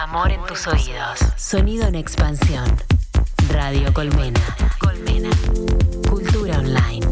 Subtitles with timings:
[0.00, 1.18] Amor en tus oídos.
[1.36, 2.64] Sonido en expansión.
[3.50, 4.38] Radio Colmena.
[4.78, 5.28] Colmena.
[6.08, 7.04] Cultura online.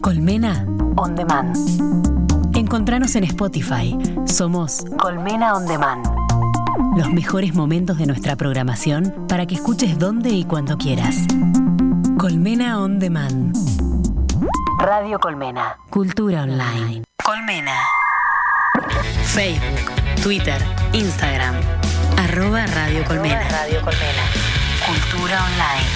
[0.00, 1.56] Colmena On Demand.
[2.56, 3.96] Encontranos en Spotify.
[4.26, 6.04] Somos Colmena On Demand.
[6.96, 11.18] Los mejores momentos de nuestra programación para que escuches donde y cuando quieras.
[12.18, 13.56] Colmena On Demand.
[14.80, 15.76] Radio Colmena.
[15.88, 17.04] Cultura online.
[17.24, 17.74] Colmena.
[19.28, 19.92] Facebook,
[20.22, 20.58] Twitter,
[20.92, 21.54] Instagram.
[22.16, 23.46] Arroba Radio Colmena.
[23.48, 24.24] Radio Colmena.
[24.84, 25.86] Cultura online.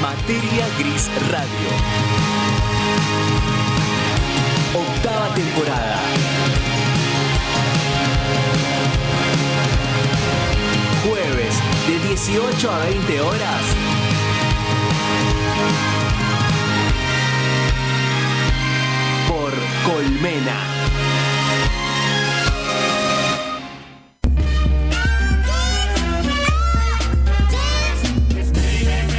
[0.00, 1.70] Materia Gris Radio.
[4.72, 5.93] Octava temporada.
[12.26, 13.62] 18 a 20 horas.
[19.28, 19.52] Por
[19.84, 20.58] Colmena.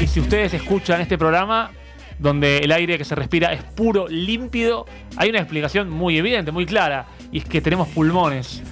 [0.02, 1.70] Y si ustedes escuchan este programa,
[2.18, 6.66] donde el aire que se respira es puro, límpido, hay una explicación muy evidente, muy
[6.66, 8.64] clara, y es que tenemos pulmones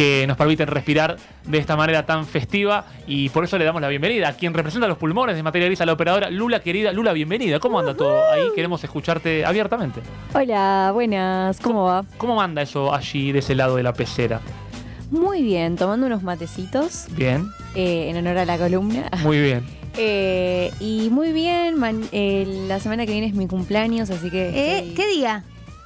[0.00, 3.88] que nos permiten respirar de esta manera tan festiva y por eso le damos la
[3.88, 6.90] bienvenida a quien representa los pulmones de materia gris a la operadora Lula querida.
[6.90, 7.60] Lula, bienvenida.
[7.60, 8.18] ¿Cómo anda todo?
[8.32, 10.00] Ahí queremos escucharte abiertamente.
[10.32, 12.06] Hola, buenas, ¿cómo va?
[12.16, 14.40] ¿Cómo manda eso allí de ese lado de la pecera?
[15.10, 19.10] Muy bien, tomando unos matecitos Bien, eh, en honor a la columna.
[19.22, 19.66] muy bien.
[19.98, 24.48] Eh, y muy bien, man- eh, la semana que viene es mi cumpleaños, así que...
[24.78, 25.42] Eh, ¿Qué día?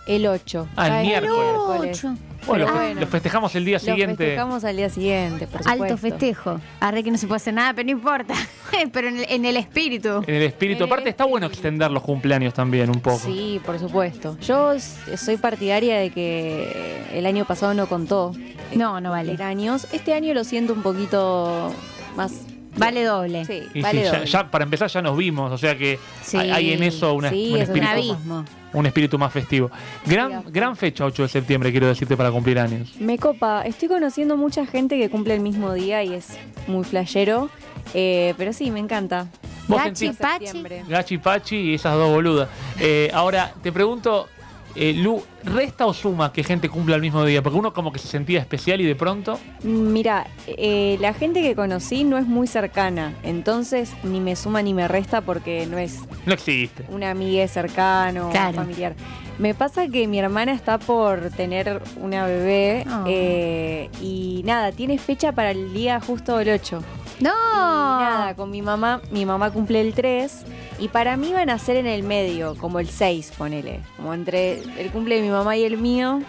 [0.07, 0.69] El 8.
[0.77, 2.05] Ah, el miércoles.
[2.05, 2.15] Ocho.
[2.47, 4.17] Bueno, lo- lo festejamos el día Lo siguiente.
[4.17, 5.85] festejamos al día siguiente, por supuesto.
[5.85, 6.61] Alto festejo.
[6.81, 8.35] Arre que no se puede hacer nada, pero no importa.
[8.93, 10.23] pero en el, en el espíritu.
[10.27, 10.85] En el espíritu.
[10.85, 13.19] En el Aparte, está bueno extender los cumpleaños también un poco.
[13.19, 14.37] Sí, por supuesto.
[14.41, 14.73] Yo
[15.17, 18.33] soy partidaria de que el año pasado no contó.
[18.75, 19.37] No, no vale.
[19.43, 19.87] años.
[19.93, 21.73] Este año lo siento un poquito
[22.17, 22.33] más...
[22.77, 23.45] Vale doble.
[23.45, 24.27] Sí, Y vale sí, doble.
[24.27, 26.37] ya- para empezar ya nos vimos, o sea que Sí.
[26.39, 28.45] hay, hay en eso una- Sí, un, es un abismo.
[28.75, 29.71] Un espíritu más festivo.
[30.05, 32.93] Gran, gran fecha 8 de septiembre, quiero decirte, para cumplir años.
[32.99, 33.63] Me copa.
[33.63, 36.37] Estoy conociendo mucha gente que cumple el mismo día y es
[36.67, 37.49] muy flashero.
[37.95, 39.29] Eh, pero sí, me encanta.
[39.67, 40.63] ¿Vos Gachi, Pachi.
[40.89, 42.49] Gachi Pachi y esas dos boludas.
[42.81, 44.29] Eh, ahora, te pregunto,
[44.77, 47.43] eh, Lu, ¿resta o suma que gente cumpla el mismo día?
[47.43, 49.39] Porque uno como que se sentía especial y de pronto...
[49.63, 53.15] Mira, eh, la gente que conocí no es muy cercana.
[53.23, 56.85] Entonces ni me suma ni me resta porque no es No existe.
[56.89, 58.55] una amiga cercano Claro.
[58.57, 58.95] familiar.
[59.39, 63.05] Me pasa que mi hermana está por tener una bebé Oh.
[63.09, 66.83] eh, y nada, tiene fecha para el día justo el 8.
[67.25, 68.01] No.
[68.01, 70.45] Y nada, con mi mamá, mi mamá cumple el 3
[70.79, 73.81] y para mí van a ser en el medio, como el 6, ponele.
[73.97, 76.21] Como entre el cumple de mi mamá y el mío.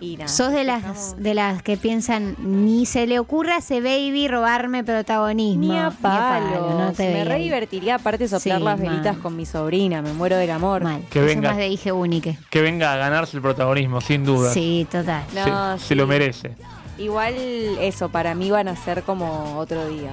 [0.00, 0.28] Y nada.
[0.28, 4.84] Sos de las de las que piensan ni se le ocurra a ese baby robarme
[4.84, 5.72] protagonismo.
[5.72, 6.78] Ni a palo.
[6.78, 8.88] no te me veía re divertiría aparte soplar Sí, las mal.
[8.90, 10.02] velitas con mi sobrina.
[10.02, 10.82] Me muero del amor.
[10.82, 11.00] Mal.
[11.10, 11.50] Que venga.
[11.50, 12.32] más de hija única.
[12.50, 14.52] Que venga a ganarse el protagonismo, sin duda.
[14.52, 15.22] Sí, total.
[15.34, 16.54] No, se, lo merece.
[16.98, 17.34] Igual
[17.80, 20.10] eso, para mí van a ser como otro día.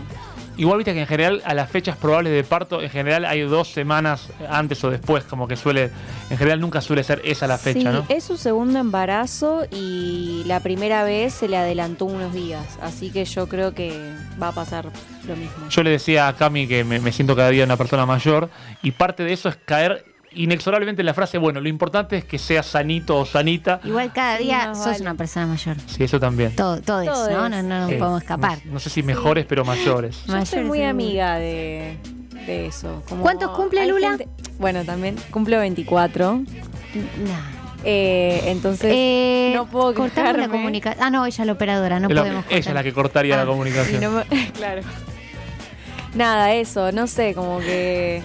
[0.57, 3.69] Igual viste que en general a las fechas probables de parto, en general hay dos
[3.69, 5.89] semanas antes o después, como que suele,
[6.29, 8.05] en general nunca suele ser esa la fecha, sí, ¿no?
[8.09, 12.77] es su segundo embarazo y la primera vez se le adelantó unos días.
[12.81, 14.85] Así que yo creo que va a pasar
[15.25, 15.69] lo mismo.
[15.69, 18.49] Yo le decía a Cami que me, me siento cada día una persona mayor
[18.83, 22.37] y parte de eso es caer inexorablemente en la frase, bueno, lo importante es que
[22.37, 23.79] seas sanito o sanita.
[23.83, 25.01] Igual cada Sí, día más sos vale.
[25.01, 25.77] una persona mayor.
[25.87, 26.55] Sí, eso también.
[26.55, 27.49] Todo, todo, Todo eso, ¿no?
[27.49, 27.95] No, no, no Sí.
[27.95, 28.59] podemos escapar.
[28.65, 30.23] No, no sé si mejores, pero mayores.
[30.27, 30.83] Yo soy muy sí.
[30.85, 31.97] amiga de,
[32.45, 33.03] de eso.
[33.09, 34.09] Como ¿Cuántos cumple Lula?
[34.17, 34.27] gente-
[34.59, 36.33] bueno, también cumplo 24.
[36.35, 37.61] No.
[37.83, 41.03] Eh, entonces, Eh, no puedo cortamos la comunicación.
[41.03, 43.45] Ah, no, ella es la operadora, no podemos ella es la que cortaría la Ah,
[43.47, 43.99] comunicación.
[43.99, 44.81] Sí, no me- claro.
[46.13, 48.21] Nada, eso, no sé, como que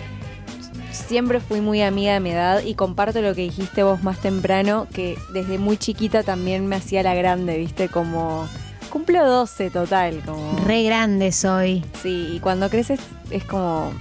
[0.97, 4.87] siempre fui muy amiga de mi edad y comparto lo que dijiste vos más temprano,
[4.93, 7.89] que desde muy chiquita también me hacía la grande, ¿viste?
[7.89, 8.49] Como
[8.91, 11.85] cumplo 12 total, como Re grande soy.
[12.03, 13.01] Sí, y cuando creces
[13.31, 13.93] es como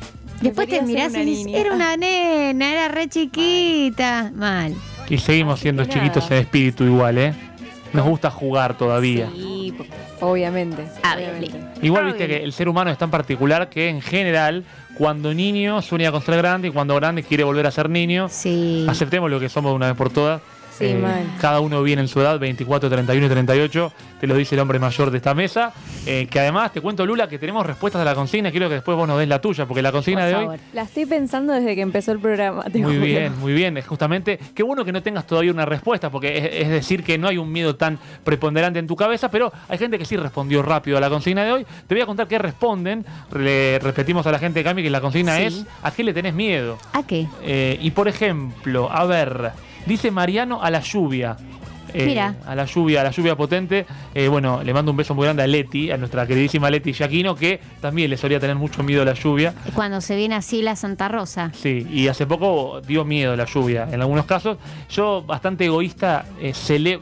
[0.41, 4.31] Después te mirás y dices, era una nena, era re chiquita.
[4.35, 4.75] Mal.
[5.09, 6.37] Y seguimos Así siendo chiquitos nada.
[6.37, 7.33] en espíritu igual, ¿eh?
[7.93, 9.29] Nos gusta jugar todavía.
[9.33, 9.73] Sí,
[10.19, 10.85] obviamente.
[11.03, 11.59] Ah, obviamente.
[11.81, 14.65] Igual viste que el ser humano es tan particular que en general,
[14.95, 18.27] cuando niño sueña con ser grande y cuando grande quiere volver a ser niño.
[18.29, 18.85] Sí.
[18.89, 20.41] Aceptemos lo que somos de una vez por todas.
[20.77, 21.23] Sí, mal.
[21.39, 23.93] Cada uno viene en su edad, 24, 31 y 38.
[24.19, 25.71] Te lo dice el hombre mayor de esta mesa.
[26.05, 28.51] Eh, que además, te cuento, Lula, que tenemos respuestas a la consigna.
[28.51, 30.49] Quiero que después vos nos des la tuya, porque la consigna Por de favor.
[30.53, 30.59] hoy.
[30.73, 32.63] La estoy pensando desde que empezó el programa.
[32.73, 32.99] Muy juro.
[33.01, 33.77] bien, muy bien.
[33.77, 37.17] Es justamente, qué bueno que no tengas todavía una respuesta, porque es, es decir que
[37.17, 40.61] no hay un miedo tan preponderante en tu cabeza, pero hay gente que sí respondió
[40.61, 41.65] rápido a la consigna de hoy.
[41.87, 43.05] Te voy a contar qué responden.
[43.33, 45.43] Le repetimos a la gente de Cami que la consigna Sí.
[45.43, 46.77] es ¿a qué le tenés miedo?
[46.93, 47.27] ¿A qué?
[47.43, 49.51] Eh, y por ejemplo, a ver,
[49.85, 51.35] dice Mariano a la lluvia.
[51.93, 52.35] Eh, Mira.
[52.45, 53.85] A la lluvia, a la lluvia potente.
[54.13, 57.35] Eh, bueno, le mando un beso muy grande a Leti, a nuestra queridísima Leti Yaquino,
[57.35, 59.53] que también le solía tener mucho miedo a la lluvia.
[59.73, 61.51] Cuando se viene así la Santa Rosa.
[61.53, 64.57] Sí, y hace poco dio miedo la lluvia en algunos casos.
[64.89, 66.99] Yo, bastante egoísta, eh, cele-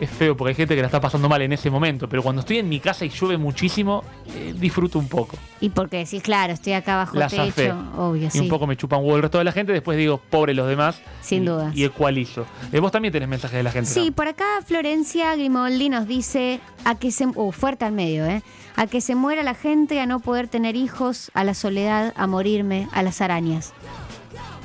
[0.00, 2.40] Es feo porque hay gente que la está pasando mal en ese momento, pero cuando
[2.40, 4.04] estoy en mi casa y llueve muchísimo,
[4.34, 5.36] eh, disfruto un poco.
[5.60, 7.64] Y porque decís, claro, estoy acá bajo La zafé.
[7.64, 7.76] techo.
[7.96, 8.38] Obvio, Y sí.
[8.40, 11.00] un poco me chupan huevo el resto de la gente, después digo, pobre los demás.
[11.20, 11.76] Sin y, dudas.
[11.76, 12.46] Y ecualizo.
[12.72, 13.90] Eh, vos también tenés mensajes de la gente.
[13.90, 14.14] Sí, ¿no?
[14.14, 18.42] por acá Florencia Grimoldi nos dice a que se uh, fuerte al medio, ¿eh?
[18.76, 22.26] A que se muera la gente, a no poder tener hijos, a la soledad, a
[22.28, 23.72] morirme, a las arañas.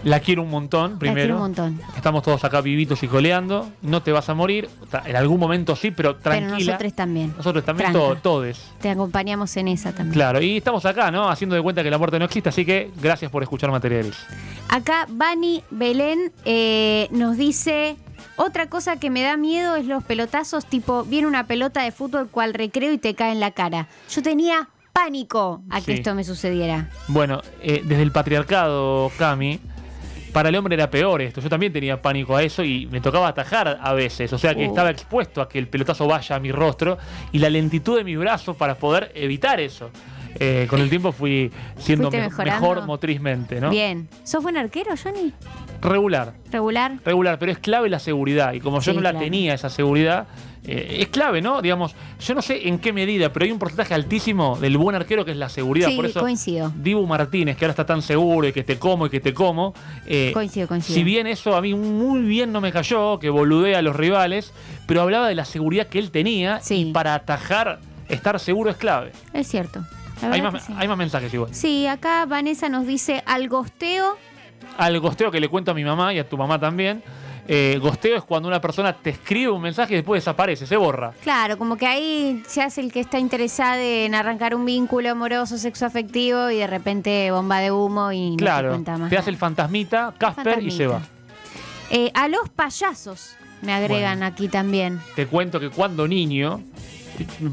[0.03, 1.17] La quiero un montón, primero.
[1.17, 1.81] La quiero un montón.
[1.95, 3.69] Estamos todos acá vivitos y coleando.
[3.81, 4.69] No te vas a morir.
[5.05, 6.49] En algún momento sí, pero tranquila.
[6.57, 7.33] Pero nosotros también.
[7.37, 8.61] Nosotros también, to- todes.
[8.81, 10.13] Te acompañamos en esa también.
[10.13, 11.29] Claro, y estamos acá, ¿no?
[11.29, 14.17] Haciendo de cuenta que la muerte no existe, así que gracias por escuchar materiales.
[14.69, 17.95] Acá Bani Belén eh, nos dice,
[18.35, 22.27] otra cosa que me da miedo es los pelotazos, tipo, viene una pelota de fútbol
[22.29, 23.87] cual recreo y te cae en la cara.
[24.09, 25.91] Yo tenía pánico a que Sí.
[25.93, 26.89] esto me sucediera.
[27.07, 29.59] Bueno, eh, desde el patriarcado, Cami,
[30.33, 31.39] para el hombre era peor esto.
[31.39, 34.33] Yo también tenía pánico a eso y me tocaba atajar a veces.
[34.33, 34.69] O sea que Uh.
[34.69, 36.97] estaba expuesto a que el pelotazo vaya a mi rostro
[37.31, 39.89] y la lentitud de mi brazo para poder evitar eso.
[40.39, 42.59] Eh, con el tiempo fui siendo Fuiste me- mejorando.
[42.61, 43.69] mejor motrizmente, ¿no?
[43.69, 44.09] Bien.
[44.23, 45.31] ¿Sos buen arquero, Johnny?
[45.79, 46.33] Regular.
[46.51, 46.93] ¿Regular?
[47.05, 48.53] regular, pero es clave la seguridad.
[48.53, 50.25] Y como yo no la tenía esa seguridad,
[50.65, 51.61] eh, es clave, ¿no?
[51.61, 55.25] Digamos, yo no sé en qué medida, pero hay un porcentaje altísimo del buen arquero
[55.25, 55.89] que es la seguridad.
[55.89, 56.71] Sí, Por eso, coincido.
[56.75, 59.73] Dibu Martínez, que ahora está tan seguro y que te como y que te como.
[60.05, 60.95] eh, Coincido, coincido.
[60.95, 64.53] Si bien eso a mí muy bien no me cayó, que boludea a los rivales,
[64.87, 66.75] pero hablaba de la seguridad que él tenía Sí.
[66.89, 67.79] y para atajar,
[68.09, 69.11] estar seguro es clave.
[69.33, 69.83] Es cierto.
[70.21, 70.73] Hay más, sí.
[70.77, 71.53] hay más mensajes igual.
[71.53, 74.15] Sí, acá Vanessa nos dice al gosteo.
[74.77, 77.03] Al gosteo que le cuento a mi mamá y a tu mamá también.
[77.47, 81.13] Eh, gosteo es cuando una persona te escribe un mensaje y después desaparece, se borra.
[81.23, 85.57] Claro, como que ahí se hace el que está interesado en arrancar un vínculo amoroso,
[85.57, 89.09] sexoafectivo y de repente bomba de humo y no te Claro, cuenta más.
[89.09, 91.01] te hace el fantasmita, Casper y se va.
[91.89, 94.99] Eh, a los payasos me agregan aquí también.
[95.15, 96.61] Te cuento que cuando niño,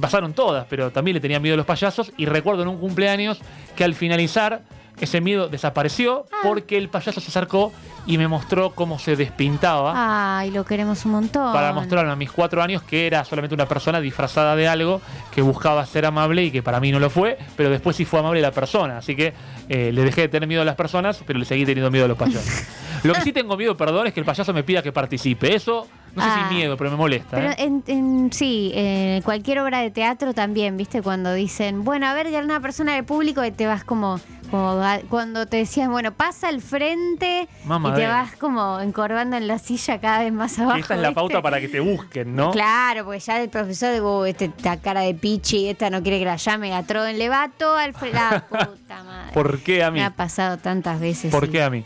[0.01, 3.41] pasaron todas, pero también le tenía miedo a los payasos y recuerdo en un cumpleaños
[3.77, 4.63] que al finalizar
[5.05, 6.37] ese miedo desapareció Ah.
[6.43, 7.73] porque el payaso se acercó
[8.07, 10.39] y me mostró cómo se despintaba.
[10.39, 11.53] Ay, lo queremos un montón.
[11.53, 15.01] Para mostrarme a mis cuatro años que era solamente una persona disfrazada de algo
[15.35, 18.21] que buscaba ser amable y que para mí no lo fue, pero después sí fue
[18.21, 18.99] amable la persona.
[18.99, 19.33] Así que
[19.69, 22.09] eh, le dejé de tener miedo a las personas, pero le seguí teniendo miedo a
[22.09, 22.65] los payasos.
[23.03, 25.55] Lo que sí tengo miedo, perdón, es que el payaso me pida que participe.
[25.55, 26.47] Eso, no sé Ah.
[26.51, 27.39] si miedo, pero me molesta.
[27.39, 27.55] Pero ¿eh?
[27.57, 31.01] en, en- sí, en cualquier obra de teatro también, ¿viste?
[31.01, 34.21] Cuando dicen, bueno, a ver, ya una persona del público y te vas como,
[34.51, 39.59] como cuando te decían, bueno, pasa al frente y te vas como encorvando en la
[39.59, 40.79] silla cada vez más abajo.
[40.79, 42.51] Esta es la pauta para que te busquen, ¿no?
[42.51, 46.19] Claro, porque ya el profesor de "Uh, este, esta cara de pichi, esta no quiere
[46.19, 48.19] que la llame a Troden, le va todo al frente.
[48.19, 49.33] La puta madre.
[49.33, 50.01] ¿Por qué a mí?
[50.01, 51.31] Me ha pasado tantas veces.
[51.31, 51.53] ¿Por sí.
[51.53, 51.85] qué a mí?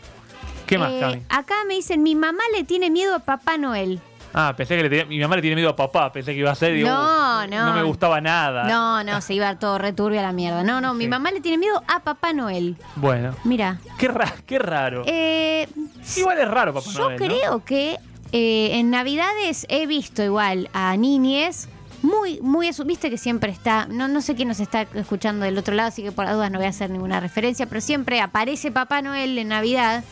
[0.65, 1.21] ¿Qué más, Eh, Cami?
[1.29, 4.01] acá me dicen, mi mamá le tiene miedo a Papá Noel.
[4.37, 6.11] Ah, pensé que le tenía- mi mamá le tiene miedo a papá.
[6.11, 6.73] Pensé que iba a ser.
[6.73, 7.65] Digo, No, "Uh, no.
[7.67, 8.65] No me gustaba nada.
[8.65, 10.61] No, no, se iba todo returbio a la mierda.
[10.63, 12.75] No, no, mi mamá le tiene miedo a Papá Noel.
[12.97, 15.03] Bueno, Mira, qué, ra- qué raro.
[15.05, 15.67] eh,
[16.17, 17.25] Igual es raro, papá yo Noel, ¿no?
[17.25, 17.97] creo que
[18.33, 21.69] eh, en Navidades he visto igual a niñes
[22.01, 25.57] muy, muy, asu- viste que siempre está, no, no sé quién nos está escuchando del
[25.57, 28.19] otro lado, así que por las dudas no voy a hacer ninguna referencia, pero siempre
[28.21, 30.03] aparece Papá Noel en Navidad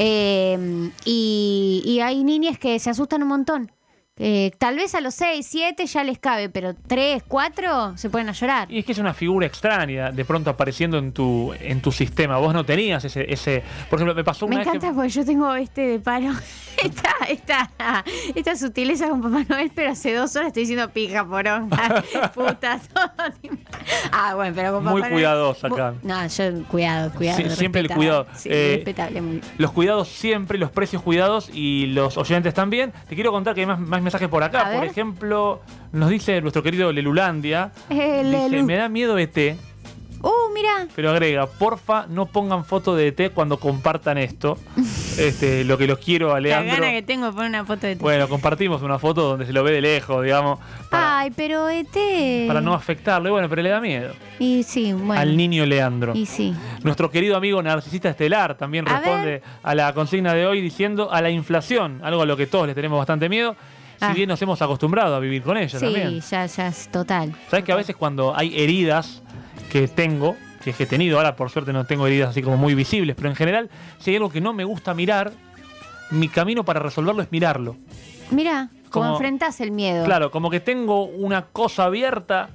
[0.00, 3.72] eh, y, y hay niñas que se asustan un montón.
[4.20, 8.28] Eh, tal vez a los 6, 7 ya les cabe, pero 3, 4 se ponen
[8.28, 8.70] a llorar.
[8.70, 12.36] Y es que es una figura extraña de pronto apareciendo en tu, en tu sistema.
[12.38, 13.62] Vos no tenías ese, ese.
[13.88, 14.94] Por ejemplo, me pasó una Me vez encanta que.
[14.94, 16.32] porque yo tengo este de palo.
[16.88, 18.04] Esta, esta,
[18.34, 22.04] esta sutileza con Papá Noel, pero hace dos horas estoy diciendo pija, poronga,
[22.34, 23.10] puta, todo.
[24.12, 25.94] Ah, bueno, pero con Papá Muy Noel- cuidadosa acá.
[26.02, 27.50] No, yo, cuidado, cuidado.
[27.50, 28.26] Siempre el cuidado.
[28.34, 29.20] Sí, Eh, respetable.
[29.20, 29.40] Muy...
[29.58, 32.92] Los cuidados siempre, los precios cuidados y los oyentes también.
[33.08, 34.60] Te quiero contar que hay más, más mensajes por acá.
[34.68, 34.90] A Por ver.
[34.90, 35.60] ejemplo,
[35.92, 37.72] nos dice nuestro querido Lelulandia.
[37.90, 38.64] Eh, dice, Lelu.
[38.64, 39.36] me da miedo ET.
[40.20, 40.88] Uh, mira.
[40.96, 44.58] Pero agrega, porfa, no pongan foto de ET cuando compartan esto.
[45.18, 46.74] este, lo que los quiero a La Leandro.
[46.76, 48.02] gana que tengo poner una foto de ti.
[48.02, 50.58] Bueno, compartimos una foto donde se lo ve de lejos, digamos,
[50.90, 52.46] para, Ay, pero ET.
[52.48, 53.30] para no afectarle.
[53.30, 55.20] Bueno, pero le da miedo Y sí, bueno.
[55.20, 56.12] al niño Leandro.
[56.14, 56.54] Y sí.
[56.82, 59.42] Nuestro querido amigo Narcisista Estelar también A responde ver.
[59.62, 62.74] a la consigna de hoy diciendo a la inflación, algo a lo que todos le
[62.74, 63.54] tenemos bastante miedo,
[63.98, 64.12] si Ah.
[64.14, 66.20] bien nos hemos acostumbrado a vivir con ella Sí, también.
[66.20, 67.34] ya, ya es total.
[67.50, 69.22] ¿Sabes que a veces cuando hay heridas
[69.70, 72.56] que tengo, que es que he tenido, ahora por suerte no tengo heridas así como
[72.56, 75.32] muy visibles, pero en general, si hay algo que no me gusta mirar,
[76.10, 77.76] mi camino para resolverlo es mirarlo.
[78.30, 80.04] Mira, como Como- enfrentás el miedo.
[80.04, 82.48] Claro, como que tengo una cosa abierta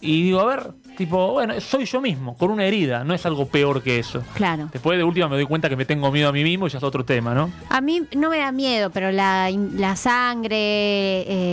[0.00, 3.46] y digo, a ver, tipo, bueno, soy yo mismo, con una herida, no es algo
[3.46, 4.22] peor que eso.
[4.34, 4.68] Claro.
[4.72, 6.78] Después de última me doy cuenta que me tengo miedo a mí mismo y ya
[6.78, 7.50] es otro tema, ¿no?
[7.70, 10.56] A mí no me da miedo, pero la, la sangre,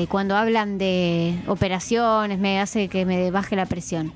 [0.04, 4.12] eh, cuando hablan de operaciones, me hace que me baje la presión.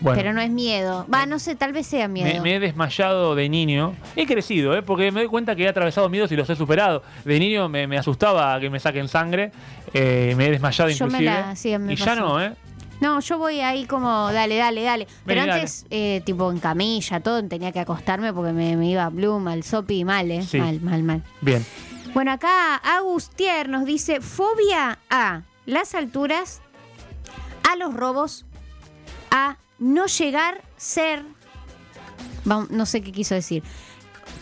[0.00, 1.06] Bueno, Pero no es miedo.
[1.12, 2.32] Va, no sé, tal vez sea miedo.
[2.32, 3.94] me, me he desmayado de niño.
[4.14, 4.82] He crecido, ¿eh?
[4.82, 7.02] Porque me doy cuenta que he atravesado miedos y los he superado.
[7.24, 9.50] De niño me, me asustaba que me saquen sangre.
[9.94, 11.24] eh, me he desmayado Yo me inclusive.
[11.30, 12.52] la- sí, me y ya no, ¿eh?
[13.00, 15.06] No, yo voy ahí como, dale, dale, dale.
[15.24, 19.08] Pero Vení, antes, eh, tipo en camilla, todo, tenía que acostarme porque me, me iba
[19.08, 20.42] Bloom, al sopi, mal, ¿eh?
[20.42, 20.58] Sí.
[20.58, 21.22] Mal, mal, mal.
[21.40, 21.64] Bien.
[22.14, 26.60] Bueno, acá Agustier nos dice fobia a las alturas,
[27.70, 28.46] a los robos,
[29.30, 31.24] a no llegar ser,
[32.44, 33.62] no sé qué quiso decir.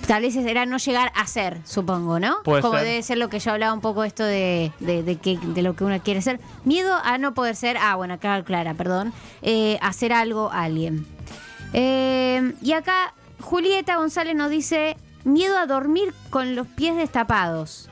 [0.07, 2.43] Tal vez era no llegar a ser, supongo, ¿no?
[2.45, 2.85] Puede Como ser.
[2.85, 5.75] debe ser lo que yo hablaba un poco esto de, de, de que, de lo
[5.75, 6.39] que uno quiere ser.
[6.65, 9.13] Miedo a no poder ser, ah, bueno, acá Clara, perdón,
[9.43, 11.07] eh, hacer algo a alguien.
[11.73, 17.89] Eh, y acá Julieta González nos dice miedo a dormir con los pies destapados.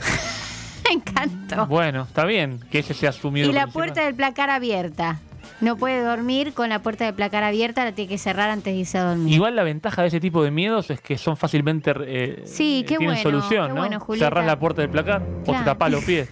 [0.88, 1.66] Me encantó.
[1.66, 3.72] Bueno, está bien que ese sea su miedo Y la principal.
[3.84, 5.20] puerta del placar abierta.
[5.60, 8.80] No puede dormir con la puerta del placar abierta, la tiene que cerrar antes de
[8.80, 9.34] irse a dormir.
[9.34, 12.96] Igual la ventaja de ese tipo de miedos es que son fácilmente eh, Sí, qué
[12.98, 13.80] tienen bueno, solución, qué ¿no?
[13.80, 14.06] bueno.
[14.18, 15.64] Cerrás la puerta del placar o te Claro.
[15.64, 16.28] tapás los pies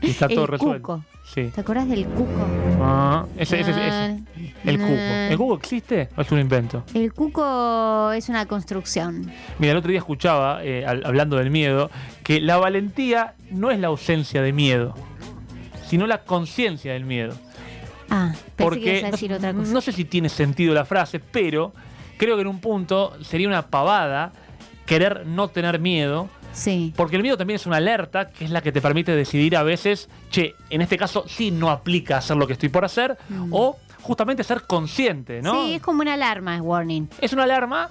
[0.00, 0.82] y está El todo resuelto.
[0.82, 1.04] cuco.
[1.22, 1.48] Sí.
[1.54, 2.44] ¿Te acordás del cuco?
[2.80, 4.16] Ah, ese, ese, ese, Ah,
[4.64, 4.92] El cuco.
[4.92, 6.82] ¿El cuco existe o es un invento?
[6.92, 9.30] El cuco es una construcción.
[9.60, 11.88] Mira, el otro día escuchaba, eh, hablando del miedo,
[12.24, 14.94] que la valentía no es la ausencia de miedo,
[15.86, 17.34] sino la conciencia del miedo.
[18.10, 19.72] Ah, Porque ibas a decir no, otra cosa.
[19.72, 21.72] no sé si tiene sentido la frase, pero
[22.18, 24.32] creo que en un punto sería una pavada
[24.86, 26.92] querer no tener miedo, Sí.
[26.96, 29.62] porque el miedo también es una alerta, que es la que te permite decidir a
[29.62, 33.16] veces, che, en este caso sí no aplica hacer lo que estoy por hacer,
[33.52, 35.54] o justamente ser consciente, ¿no?
[35.54, 35.66] Mm.
[35.66, 37.08] Sí, es como una alarma, es warning.
[37.20, 37.88] Es una alarma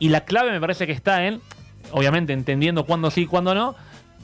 [0.00, 1.40] y la clave me parece que está en,
[1.92, 3.76] obviamente entendiendo cuándo sí y cuándo no,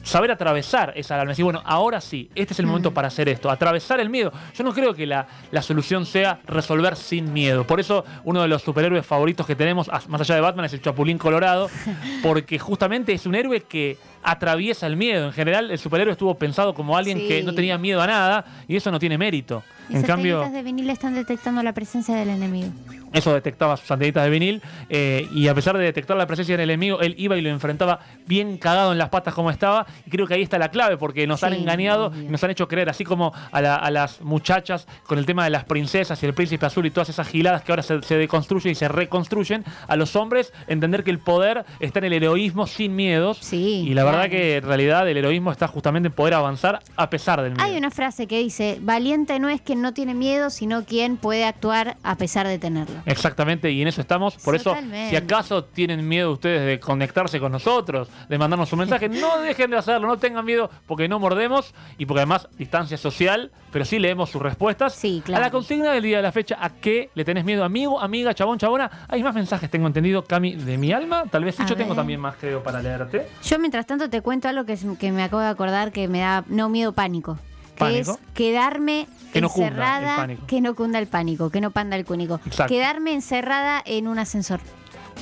[0.07, 1.31] saber atravesar esa alarma.
[1.31, 4.31] Decir, bueno, ahora sí, este es el momento para hacer esto, atravesar el miedo.
[4.55, 7.65] Yo no creo que la, la solución sea resolver sin miedo.
[7.65, 10.81] Por eso uno de los superhéroes favoritos que tenemos, más allá de Batman, es el
[10.81, 11.69] Chapulín Colorado,
[12.23, 13.97] porque justamente es un héroe que
[14.31, 15.25] atraviesa el miedo.
[15.27, 17.27] En general, el superhéroe estuvo pensado como alguien Sí.
[17.27, 19.63] que no tenía miedo a nada y eso no tiene mérito.
[19.89, 20.41] En cambio...
[20.49, 22.67] de vinil están detectando la presencia del enemigo.
[23.13, 26.69] Eso detectaba sus antenitas de vinil eh, y a pesar de detectar la presencia del
[26.69, 30.27] enemigo, él iba y lo enfrentaba bien cagado en las patas como estaba y creo
[30.27, 33.05] que ahí está la clave porque nos han engañado y nos han hecho creer, así
[33.05, 36.65] como a, la- a las muchachas con el tema de las princesas y el príncipe
[36.65, 40.17] azul y todas esas giladas que ahora se, se deconstruyen y se reconstruyen, a los
[40.17, 44.16] hombres entender que el poder está en el heroísmo sin miedos Sí, y la verdad
[44.19, 44.31] claro.
[44.31, 47.63] que en realidad el heroísmo está justamente en poder avanzar a pesar del miedo.
[47.63, 51.45] Hay una frase que dice, valiente no es quien no tiene miedo, sino quien puede
[51.45, 52.95] actuar a pesar de tenerlo.
[53.05, 54.35] Exactamente, y en eso estamos.
[54.37, 54.75] Por eso,
[55.09, 59.71] si acaso tienen miedo ustedes de conectarse con nosotros, de mandarnos un mensaje, no dejen
[59.71, 63.99] de hacerlo, no tengan miedo, porque no mordemos y porque además distancia social, pero sí
[63.99, 64.93] leemos sus respuestas.
[64.93, 65.43] Sí, claro.
[65.43, 67.63] A la consigna del día de la fecha, ¿a qué le tenés miedo?
[67.63, 68.89] Amigo, amiga, chabón, chabona.
[69.07, 71.25] Hay más mensajes, tengo entendido, Cami, de mi alma.
[71.29, 73.27] Tal vez sí, yo tengo también más, creo, para leerte.
[73.43, 76.43] Yo mientras tanto te cuento algo que, que me acabo de acordar que me da,
[76.47, 77.37] no miedo, pánico.
[77.75, 78.11] Que ¿Pánico?
[78.13, 82.39] es quedarme Que no encerrada, que no cunda el pánico, que no panda el cúnico.
[82.45, 82.73] Exacto.
[82.73, 84.59] Quedarme encerrada en un ascensor.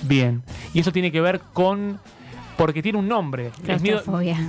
[0.03, 0.41] Bien.
[0.73, 1.99] Y eso tiene que ver con.
[2.57, 3.51] Porque tiene un nombre.
[3.67, 4.01] ¿Es miedo.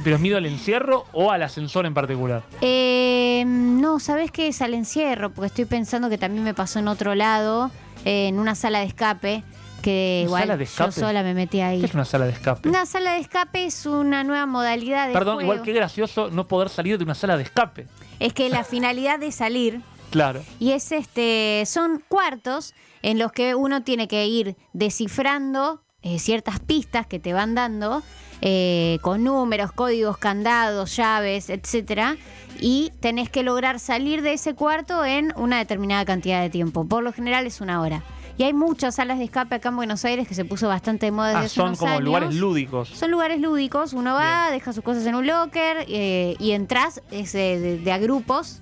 [0.04, 2.44] ¿Pero es miedo al encierro o al ascensor en particular?
[2.60, 5.30] Eh, no, ¿sabes qué es al encierro?
[5.30, 7.72] Porque estoy pensando que también me pasó en otro lado,
[8.04, 9.42] eh, en una sala de escape,
[9.86, 11.78] que ¿Una igual yo sola me metí ahí.
[11.78, 12.68] ¿Qué es una sala de escape?
[12.68, 15.52] Una sala de escape es una nueva modalidad de Perdón, juego.
[15.52, 17.86] igual que gracioso no poder salir de una sala de escape.
[18.18, 20.42] Es que la finalidad de salir Claro.
[20.58, 26.58] y es este son cuartos en los que uno tiene que ir descifrando eh, ciertas
[26.58, 28.02] pistas que te van dando
[28.40, 32.16] eh, con números, códigos, candados, llaves, etcétera,
[32.60, 36.86] y tenés que lograr salir de ese cuarto en una determinada cantidad de tiempo.
[36.86, 38.02] Por lo general es una hora.
[38.38, 41.12] Y hay muchas salas de escape acá en Buenos Aires que se puso bastante de
[41.12, 42.04] moda desde Ah, hace son unos como años.
[42.04, 42.88] lugares lúdicos.
[42.90, 47.32] Son lugares lúdicos, uno va, deja sus cosas en un locker eh, y entras es
[47.32, 48.60] de, de- de a grupos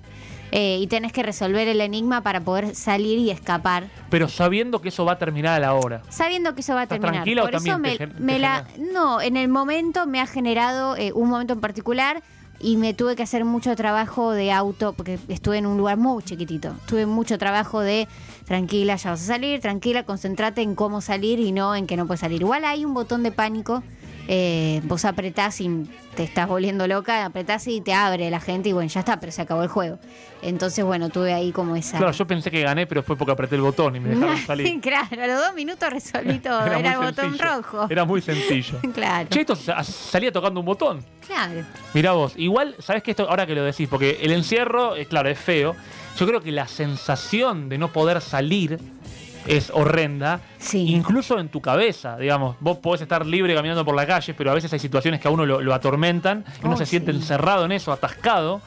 [0.53, 4.87] eh, y tenés que resolver el enigma para poder salir y escapar, Pero sabiendo que
[4.89, 6.01] eso va a terminar a la hora.
[6.07, 7.23] sabiendo que eso va a ¿Estás terminar.
[7.25, 8.65] tranquila o Por eso también me, te gen- me te la...
[8.93, 12.23] No, en el momento me ha generado eh, un momento en particular
[12.59, 16.23] y me tuve que hacer mucho trabajo de auto porque estuve en un lugar muy
[16.23, 16.75] chiquitito.
[16.87, 18.07] Tuve mucho trabajo de
[18.45, 22.07] tranquila, ya vas a salir, tranquila, concentrate en cómo salir y no en que no
[22.07, 22.41] puedes salir.
[22.41, 23.83] Igual hay un botón de pánico,
[24.27, 25.69] eh, vos apretás y
[26.15, 29.31] te estás volviendo loca, apretás y te abre la gente y bueno, ya está, pero
[29.31, 29.99] se acabó el juego.
[30.41, 31.97] Entonces, bueno, tuve ahí como esa...
[31.97, 34.79] Claro, yo pensé que gané, pero fue porque apreté el botón y me dejaron salir.
[34.81, 37.87] claro, a los dos minutos resolví todo, era, muy el botón rojo.
[37.89, 38.79] Era muy sencillo.
[38.93, 41.03] Claro, Che, esto sa- salía tocando un botón.
[41.25, 41.63] claro.
[41.93, 43.87] Mirá vos, igual, ¿sabés que esto, ahora que lo decís?
[43.89, 45.75] Porque el encierro, eh, claro, es feo.
[46.17, 48.79] Yo creo que la sensación de no poder salir
[49.47, 50.39] es horrenda.
[50.57, 50.91] Sí.
[50.93, 52.55] Incluso en tu cabeza, digamos.
[52.59, 55.31] Vos podés estar libre caminando por la calle, pero a veces hay situaciones que a
[55.31, 56.43] uno lo, lo atormentan.
[56.61, 57.17] Y uno Oh, se siente sí.
[57.19, 58.61] encerrado en eso, atascado.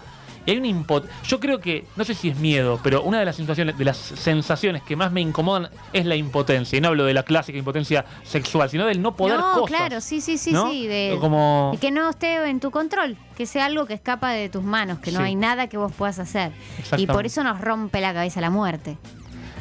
[0.47, 3.27] Y hay una impo- Yo creo que, no sé si es miedo, pero una de
[3.27, 6.79] las sensaciones, de las sensaciones que más me incomodan es la impotencia.
[6.79, 9.67] Y no hablo de la clásica impotencia sexual, sino del no poder no, cosas.
[9.77, 10.71] claro, sí, sí, sí, ¿no?
[10.71, 10.87] sí.
[10.87, 11.71] De, Como...
[11.75, 15.01] de que no esté en tu control, que sea algo que escapa de tus manos,
[15.01, 15.25] que no Sí.
[15.25, 16.53] hay nada que vos puedas hacer.
[16.97, 18.97] Y por eso nos rompe la cabeza la muerte.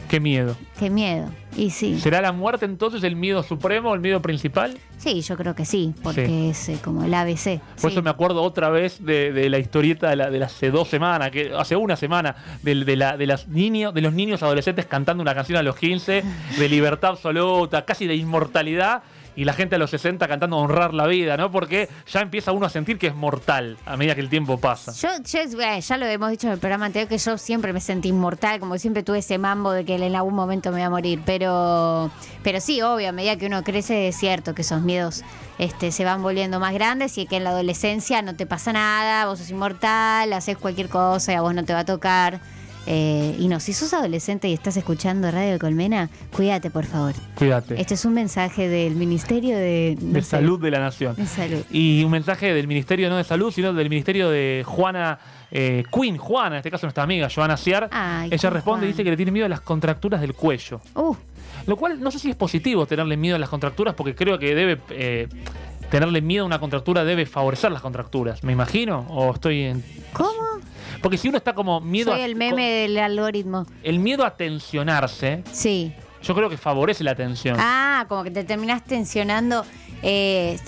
[0.10, 0.56] Qué miedo.
[0.80, 1.30] Qué miedo.
[1.56, 4.78] Y sí, ¿Será la muerte entonces el miedo supremo, el miedo principal?
[4.98, 6.50] sí, yo creo que sí, porque Sí.
[6.50, 7.60] es eh, como el ABC.
[7.82, 7.96] Por sí.
[7.96, 11.32] eso me acuerdo otra vez de, de la historieta de, la, de hace dos semanas,
[11.32, 15.34] que hace una semana, de, la, de, las niños, de los niños adolescentes cantando una
[15.36, 16.24] canción a los 15,
[16.58, 19.02] de libertad absoluta, casi de inmortalidad,
[19.38, 21.52] y la gente a los 60 cantando honrar la vida, ¿no?
[21.52, 24.92] Porque ya empieza uno a sentir que es mortal a medida que el tiempo pasa.
[24.94, 27.80] Yo, yo, eh, ya lo hemos dicho en el programa anterior que yo siempre me
[27.80, 30.90] sentí inmortal, como siempre tuve ese mambo de que en algún momento me iba a
[30.90, 31.22] morir.
[31.24, 32.10] Pero,
[32.42, 35.24] pero sí, obvio, a medida que uno crece, es cierto que esos miedos
[35.60, 39.28] este, se van volviendo más grandes y que en la adolescencia no te pasa nada,
[39.28, 42.42] vos sos inmortal, haces cualquier cosa y a vos no te va a tocar.
[42.88, 47.14] Eh, y no, si sos adolescente y estás escuchando Radio de Colmena, cuídate, por favor.
[47.36, 47.80] Cuídate.
[47.80, 51.16] Este es un mensaje del Ministerio de, no de sé, Salud de la Nación.
[51.16, 51.64] De salud.
[51.70, 55.20] Y un mensaje del Ministerio no de Salud, sino del Ministerio de Juana
[55.52, 57.90] eh, Queen, Juana, en este caso nuestra amiga Joana Ciar.
[57.92, 60.82] Ay, Ella responde y dice que le tiene miedo a las contracturas del cuello.
[60.96, 61.16] Uh,
[61.68, 64.56] Lo cual no sé si es positivo tenerle miedo a las contracturas, porque creo que
[64.56, 64.80] debe.
[64.92, 65.28] eh,
[65.90, 69.06] tenerle miedo a una contractura debe favorecer las contracturas, me imagino.
[69.10, 69.84] O estoy en.
[70.14, 70.32] ¿Cómo?
[71.02, 72.26] Porque si uno está como miedo Soy a.
[72.26, 73.66] el meme del algoritmo.
[73.84, 75.94] El miedo a tensionarse, Sí.
[76.24, 77.58] yo creo que favorece la tensión.
[77.60, 79.64] Ah, como que te terminás tensionando.
[80.04, 80.60] Eh,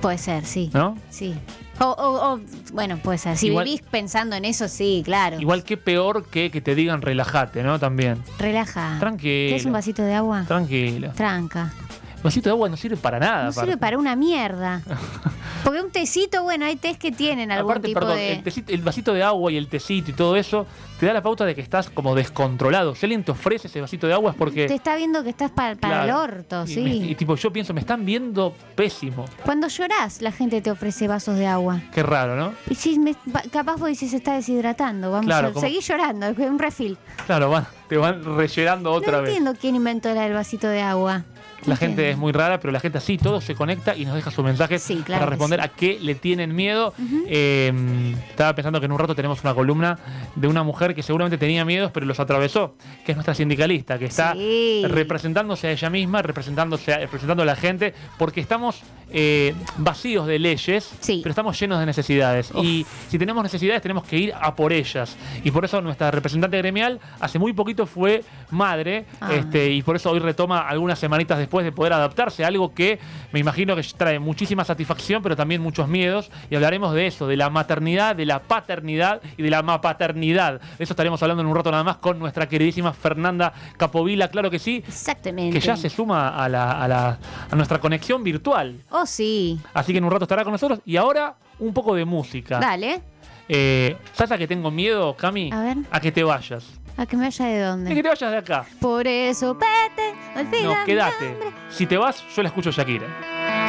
[0.00, 0.70] puede ser, sí.
[0.72, 0.96] ¿No?
[1.10, 1.34] Sí.
[1.80, 2.40] O, o- o,
[2.72, 3.36] bueno, puede ser.
[3.36, 5.40] Si Igual- vivís pensando en eso, sí, claro.
[5.40, 7.78] Igual que peor que que te digan relájate, ¿no?
[7.78, 8.22] También.
[8.38, 8.96] Relaja.
[9.00, 9.48] Tranquilo.
[9.48, 10.44] ¿Quieres un vasito de agua?
[10.46, 11.12] Tranquilo.
[11.16, 11.72] Tranca.
[12.20, 13.44] El vasito de agua no sirve para nada.
[13.46, 14.82] No sirve para una mierda.
[15.64, 18.32] Porque un tecito, bueno, hay tés que tienen algún Aparte, tipo perdón, de.
[18.34, 20.66] el, tecito- el vasito de agua y el tecito y todo eso
[20.98, 22.94] te da la pauta de que estás como descontrolado.
[22.94, 24.66] Si alguien te ofrece ese vasito de agua es porque.
[24.66, 26.04] Te está viendo que estás pa- para Claro.
[26.04, 26.80] el orto, sí.
[27.10, 29.24] Y, tipo, yo pienso, me están viendo pésimo.
[29.44, 31.80] Cuando llorás, la gente te ofrece vasos de agua.
[31.92, 32.52] Qué raro, ¿no?
[32.68, 33.14] Y si me-
[33.50, 36.96] capaz vos dices se está deshidratando, vamos Claro, a como- seguir llorando, es un refil.
[37.26, 39.28] Claro, van, te van rellenando otra no vez.
[39.30, 41.24] entiendo quién inventó del vasito de agua.
[41.66, 44.30] La gente es muy rara, pero la gente así, todo se conecta y nos deja
[44.30, 45.66] su mensaje Sí, claro para responder sí.
[45.66, 46.94] a qué le tienen miedo.
[47.26, 49.98] Eh, estaba pensando que en un rato tenemos una columna
[50.34, 54.06] de una mujer que seguramente tenía miedos, pero los atravesó, que es nuestra sindicalista, que
[54.06, 54.82] está Sí.
[54.86, 58.80] representándose a ella misma, representándose a- representando a la gente, porque estamos
[59.12, 62.52] eh, vacíos de leyes, pero estamos llenos de necesidades.
[62.62, 65.16] Y si tenemos necesidades, tenemos que ir a por ellas.
[65.42, 69.34] Y por eso nuestra representante gremial hace muy poquito fue madre, Ah.
[69.34, 72.98] este, y por eso hoy retoma algunas semanitas después de poder adaptarse algo que
[73.32, 76.30] me imagino que trae muchísima satisfacción, pero también muchos miedos.
[76.50, 80.60] Y hablaremos de eso, de la maternidad, de la paternidad y de la mapaternidad.
[80.78, 84.50] De eso estaremos hablando en un rato nada más con nuestra queridísima Fernanda Capovila, claro
[84.50, 85.58] que sí, Exactamente.
[85.58, 87.18] que ya se suma a, la- a la-
[87.50, 88.82] a nuestra conexión virtual.
[88.90, 89.58] Oh, sí.
[89.74, 90.80] Así que en un rato estará con nosotros.
[90.86, 92.58] Y ahora un poco de música.
[92.58, 93.00] Dale.
[93.48, 95.50] Eh, ¿Sabes a que tengo miedo, Cami?
[95.52, 95.76] A ver.
[95.90, 96.64] A que te vayas.
[97.00, 98.02] A que me vaya de A que dónde.
[98.02, 98.66] te vayas de acá.
[98.78, 101.34] Por eso, vete, olvida No, quédate.
[101.70, 103.06] Si te vas, yo la escucho Shakira.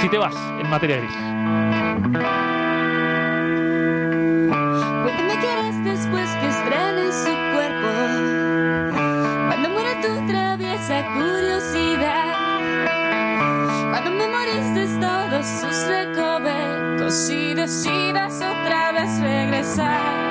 [0.02, 1.12] Si te vas, en materia gris.
[5.04, 7.88] Cuéntame qué harás después que estrenes su cuerpo.
[9.48, 12.36] Cuando muera tu traviesa curiosidad.
[13.92, 17.30] Cuando memorices todos sus recovecos.
[17.56, 20.31] decidas otra vez regresar,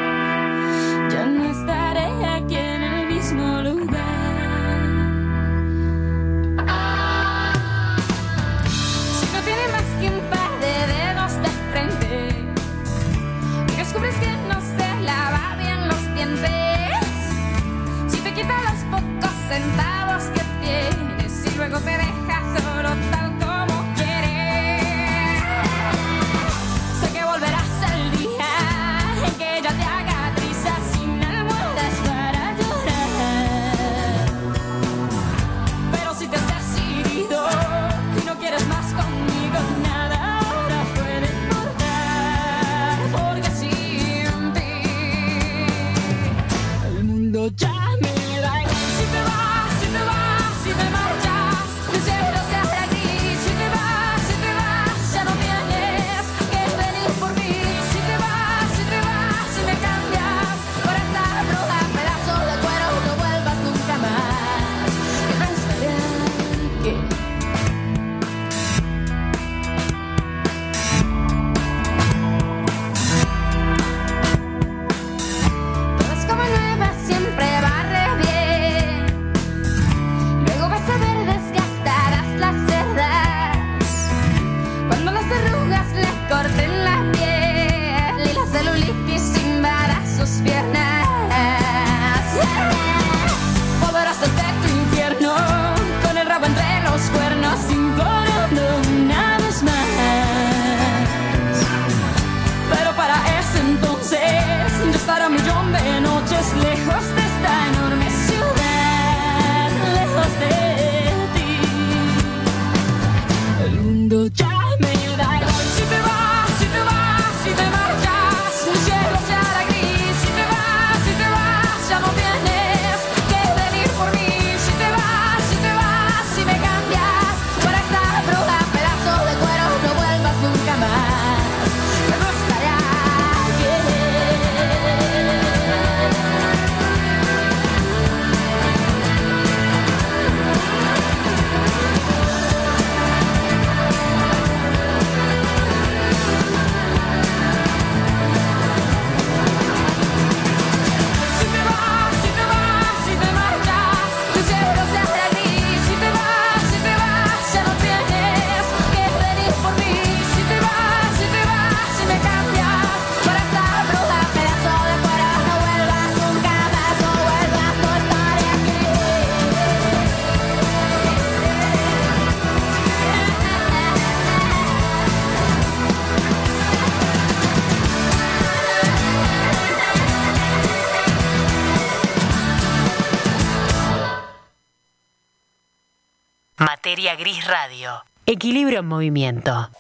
[188.33, 189.71] Equilibrio en movimiento.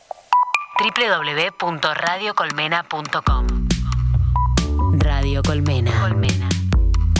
[0.81, 3.47] www.radiocolmena.com
[4.99, 5.93] Radio Colmena.
[6.01, 6.49] Colmena.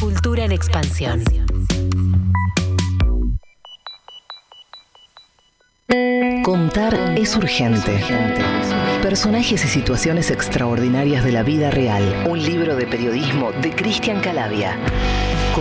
[0.01, 1.23] Cultura en expansión.
[6.43, 8.05] Contar es urgente.
[9.01, 12.27] Personajes y situaciones extraordinarias de la vida real.
[12.29, 14.77] Un libro de periodismo de Cristian Calavia.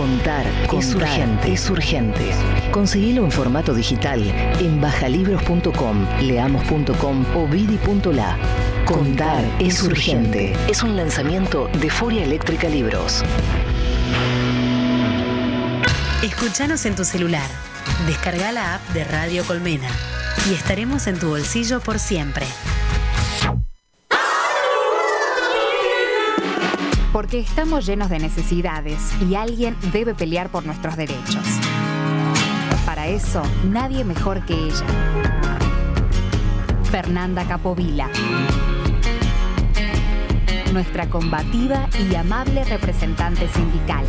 [0.00, 1.52] Contar, es urgente.
[1.52, 2.30] Es urgente.
[2.70, 4.22] Conseguilo en formato digital
[4.58, 8.38] en bajalibros.com, leamos.com o vidi.la.
[8.86, 10.54] Contar es urgente.
[10.70, 13.22] Es un lanzamiento de Furia Eléctrica Libros.
[16.22, 17.50] Escuchanos en tu celular.
[18.06, 19.90] Descarga la app de Radio Colmena
[20.50, 22.46] y estaremos en tu bolsillo por siempre.
[27.12, 31.44] Porque estamos llenos de necesidades y alguien debe pelear por nuestros derechos.
[32.86, 34.86] Para eso, nadie mejor que ella.
[36.90, 38.08] Fernanda Capovila.
[40.72, 44.04] Nuestra combativa y amable representante sindical.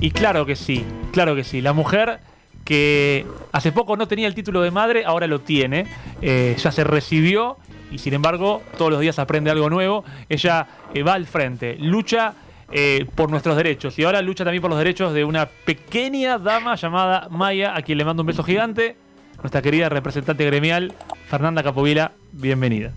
[0.00, 1.62] Y claro que sí, claro que sí.
[1.62, 2.20] La mujer
[2.64, 5.86] que hace poco no tenía el título de madre, ahora lo tiene.
[6.22, 7.56] Eh, ya se recibió
[7.90, 10.04] y sin embargo todos los días aprende algo nuevo.
[10.28, 12.34] Ella eh, va al frente, lucha
[12.72, 16.74] eh, por nuestros derechos y ahora lucha también por los derechos de una pequeña dama
[16.76, 18.96] llamada Maya, a quien le mando un beso gigante.
[19.42, 20.94] Nuestra querida representante gremial,
[21.28, 22.92] Fernanda Capovila, bienvenida.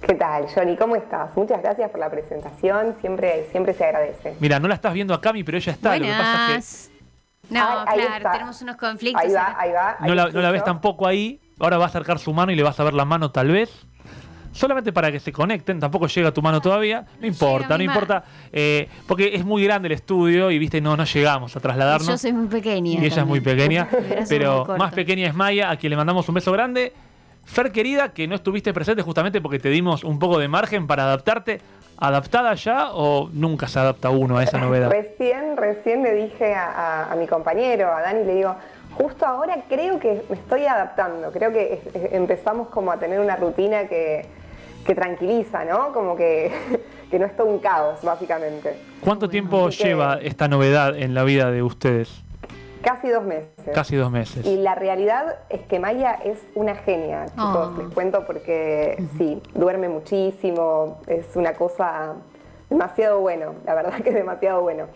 [0.00, 0.76] ¿Qué tal, Johnny?
[0.76, 1.36] ¿Cómo estás?
[1.36, 2.96] Muchas gracias por la presentación.
[3.00, 4.34] Siempre, siempre se agradece.
[4.40, 5.96] Mira, no la estás viendo a Cami, pero ella está.
[5.96, 6.91] Lo que pasa es Buenas.
[7.52, 8.32] No, Ahí- claro, está.
[8.32, 9.22] tenemos unos conflictos.
[9.24, 9.96] Ahí va, ahí va.
[10.00, 11.40] ahí No la, no la ves tampoco ahí.
[11.60, 13.70] Ahora va a acercar su mano y le vas a ver la mano tal vez.
[14.52, 17.06] Solamente para que se conecten, tampoco llega tu mano todavía.
[17.20, 18.24] No importa, no importa.
[18.52, 22.06] eh, porque es muy grande el estudio y viste, no, no llegamos a Y trasladarnos.
[22.08, 22.90] yo soy muy pequeña.
[23.00, 23.88] Y ella es muy pequeña,
[24.28, 26.92] pero muy más pequeña es Maya, a quien le mandamos un beso grande.
[27.44, 31.04] Fer querida, que no estuviste presente justamente porque te dimos un poco de margen para
[31.04, 31.60] adaptarte.
[32.06, 34.90] ¿Adaptada ya o nunca se adapta uno a esa novedad?
[35.00, 36.66] Recién, recién le dije a,
[37.04, 38.56] a- a mi compañero, a Dani, le digo,
[38.96, 43.20] justo ahora creo que me estoy adaptando, creo que es- es- empezamos como a tener
[43.20, 44.26] una rutina que,
[44.84, 45.92] que tranquiliza, ¿no?
[45.92, 46.50] Como que,
[47.10, 48.76] que no es todo un caos, básicamente.
[49.00, 52.21] ¿Cuánto tiempo así que- lleva esta novedad en la vida de ustedes?
[52.82, 53.48] Casi dos meses.
[53.74, 54.44] Casi dos meses.
[54.44, 57.82] Y la realidad es que Maya es una genia, chicos, Oh.
[57.82, 62.14] les cuento porque sí, duerme muchísimo, es una cosa
[62.68, 64.86] demasiado bueno, la verdad que es demasiado bueno.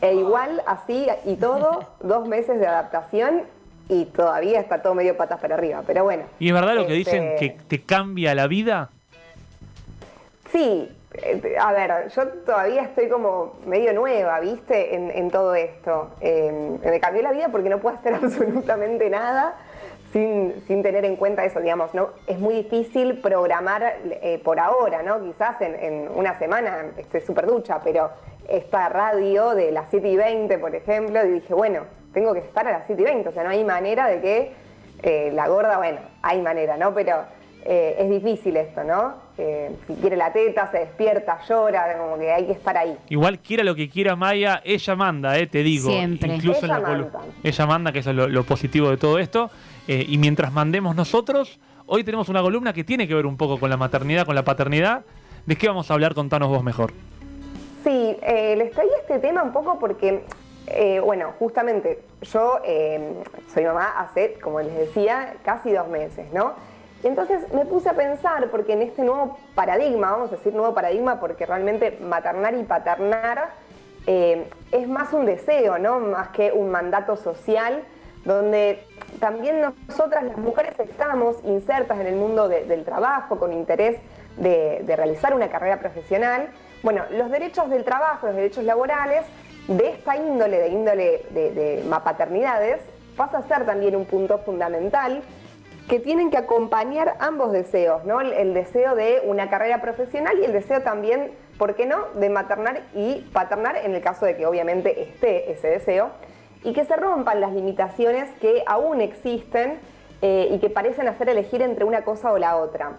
[0.00, 3.42] E igual, así y todo, dos meses de adaptación
[3.88, 6.24] y todavía está todo medio patas para arriba, pero bueno.
[6.38, 8.90] ¿Y es verdad lo que Este, dicen que te cambia la vida?
[10.52, 10.90] Sí,
[11.60, 14.94] a ver, yo todavía estoy como medio nueva, ¿viste?
[14.94, 16.10] En, todo esto.
[16.20, 19.56] Eh, me cambió la vida porque no puedo hacer absolutamente nada
[20.12, 22.10] sin, sin tener en cuenta eso, digamos, ¿no?
[22.26, 25.22] Es muy difícil programar eh, por ahora, ¿no?
[25.22, 28.10] Quizás en, en una semana esté súper ducha, pero
[28.48, 32.66] esta radio de las 7 y 20, por ejemplo, y dije, bueno, tengo que estar
[32.68, 34.52] a las 7 y 20, o sea, no hay manera de que
[35.02, 36.92] eh, la gorda, bueno, hay manera, ¿no?
[36.94, 37.16] Pero
[37.64, 39.14] eh, es difícil esto, ¿no?
[39.38, 42.96] Eh, si quiere la teta, se despierta, llora, como que hay que estar ahí.
[43.08, 45.90] Igual quiera lo que quiera Maya, ella manda, eh, te digo.
[45.90, 46.34] Siempre.
[46.34, 47.20] Incluso Ella en la manda.
[47.42, 49.50] Ella manda, que eso es lo, lo positivo de todo esto.
[49.88, 53.58] Eh, y mientras mandemos nosotros, hoy tenemos una columna que tiene que ver un poco
[53.58, 55.04] con la maternidad, con la paternidad.
[55.46, 56.14] ¿De qué vamos a hablar?
[56.14, 56.92] Contanos vos mejor.
[57.82, 60.22] Sí, eh, les traía este tema un poco porque,
[60.68, 63.14] eh, bueno, justamente yo eh,
[63.52, 66.52] soy mamá hace, como les decía, casi dos meses, ¿no?
[67.02, 70.72] Y entonces me puse a pensar, porque en este nuevo paradigma, vamos a decir nuevo
[70.74, 73.50] paradigma, porque realmente maternar y paternar
[74.06, 75.98] eh, es más un deseo, ¿no?
[75.98, 77.82] Más que un mandato social,
[78.24, 78.84] donde
[79.18, 83.98] también nosotras las mujeres estamos insertas en el mundo de- del trabajo con interés
[84.36, 86.48] de, de realizar una carrera profesional.
[86.84, 89.24] Bueno, los derechos del trabajo, los derechos laborales
[89.68, 92.80] de esta índole, de índole de, de paternidades,
[93.16, 95.22] pasa a ser también un punto fundamental
[95.88, 98.20] que tienen que acompañar ambos deseos, ¿no?
[98.20, 102.30] El, el deseo de una carrera profesional y el deseo también, ¿por qué no?, de
[102.30, 106.10] maternar y paternar en el caso de que obviamente esté ese deseo
[106.64, 109.80] y que se rompan las limitaciones que aún existen
[110.22, 112.92] eh, y que parecen hacer elegir entre una cosa o la otra.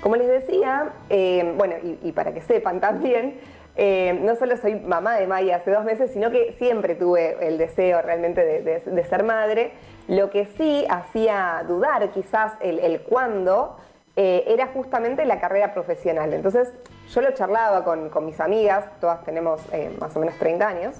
[0.00, 3.38] Como les decía, eh, bueno, y, y para que sepan también,
[3.74, 7.56] eh, no solo soy mamá de Maya hace dos meses, sino que siempre tuve el
[7.56, 9.72] deseo realmente de, ser madre.
[10.08, 13.76] Lo que sí hacía dudar quizás el, cuándo
[14.16, 16.34] eh, era justamente la carrera profesional.
[16.34, 16.70] Entonces
[17.08, 20.96] yo lo charlaba con, mis amigas, todas tenemos eh, más o menos 30 años,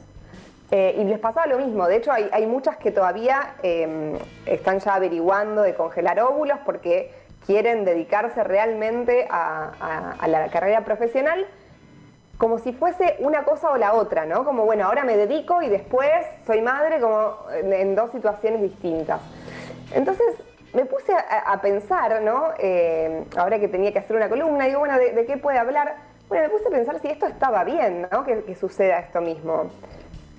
[0.70, 1.86] y les pasaba lo mismo.
[1.86, 3.56] De hecho, hay, muchas que todavía
[4.46, 7.12] están ya averiguando de congelar óvulos porque
[7.44, 11.46] quieren dedicarse realmente a la carrera profesional
[12.42, 14.44] como si fuese una cosa o la otra, ¿no?
[14.44, 16.10] Como, bueno, ahora me dedico y después
[16.44, 19.20] soy madre, como en, dos situaciones distintas.
[19.94, 20.26] Entonces
[20.74, 22.48] me puse a, pensar, ¿no?
[22.58, 25.94] Eh, ahora que tenía que hacer una columna, digo, bueno, ¿de, qué puede hablar?
[26.28, 28.24] Bueno, me puse a pensar si esto estaba bien, ¿no?
[28.24, 29.70] Que suceda esto mismo.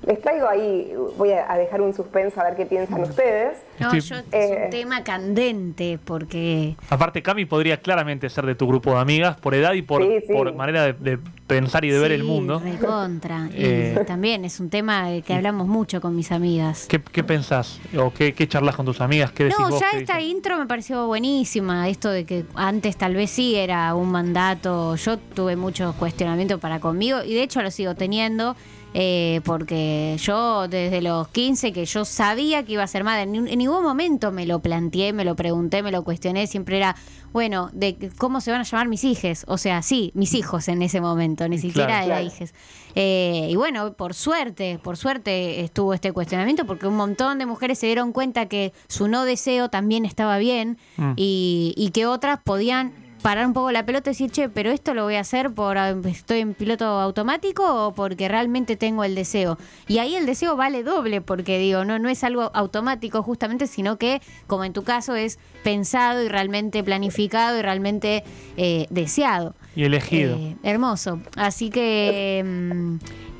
[0.06, 3.58] Les traigo ahí, voy a a dejar un suspenso a ver qué piensan ustedes.
[3.80, 4.62] No, Estoy- yo, es Eh.
[4.66, 9.54] un tema candente porque Aparte, Cami podría claramente ser de tu grupo de amigas por
[9.56, 10.34] edad y por, Sí, sí.
[10.34, 12.60] por manera de, de pensar y de ver el Sí, mundo.
[12.64, 13.48] recontra.
[13.52, 14.04] Y Eh.
[14.06, 16.86] también es un tema de que hablamos mucho con mis amigas.
[16.90, 17.80] ¿Qué, qué pensás?
[17.98, 19.32] ¿O qué, qué charlas con tus amigas?
[19.32, 19.80] ¿Qué decís No, vos?
[19.80, 20.32] ya ¿Qué esta dicen?
[20.38, 21.88] intro me pareció buenísima.
[21.88, 24.96] Esto de que antes tal vez sí era un mandato.
[24.96, 28.56] Yo tuve muchos cuestionamientos para conmigo y de hecho lo sigo teniendo.
[28.94, 33.36] Eh, porque yo desde los 15 que yo sabía que iba a ser madre, en,
[33.48, 36.96] en ningún momento me lo planteé, me lo pregunté, me lo cuestioné, siempre era,
[37.32, 40.82] bueno, de cómo se van a llamar mis hijos, o sea, sí, mis hijos en
[40.82, 42.06] ese momento, ni siquiera Claro.
[42.06, 42.26] era Claro.
[42.28, 42.54] hijes.
[42.96, 47.80] Eh, y bueno, por suerte, por suerte estuvo este cuestionamiento porque un montón de mujeres
[47.80, 51.14] se dieron cuenta que su no deseo también estaba bien Mm.
[51.16, 54.94] y, y que otras podían parar un poco la pelota y decir, che, pero esto
[54.94, 59.16] lo voy a hacer por ah, estoy en piloto automático o porque realmente tengo el
[59.16, 59.58] deseo.
[59.88, 63.98] Y ahí el deseo vale doble porque digo, no, no es algo automático justamente, sino
[63.98, 68.26] que, como en tu caso, es pensado y realmente planificado y realmente
[68.58, 69.56] eh, deseado.
[69.74, 70.36] Y elegido.
[70.36, 71.22] Eh, hermoso.
[71.38, 72.44] Así que,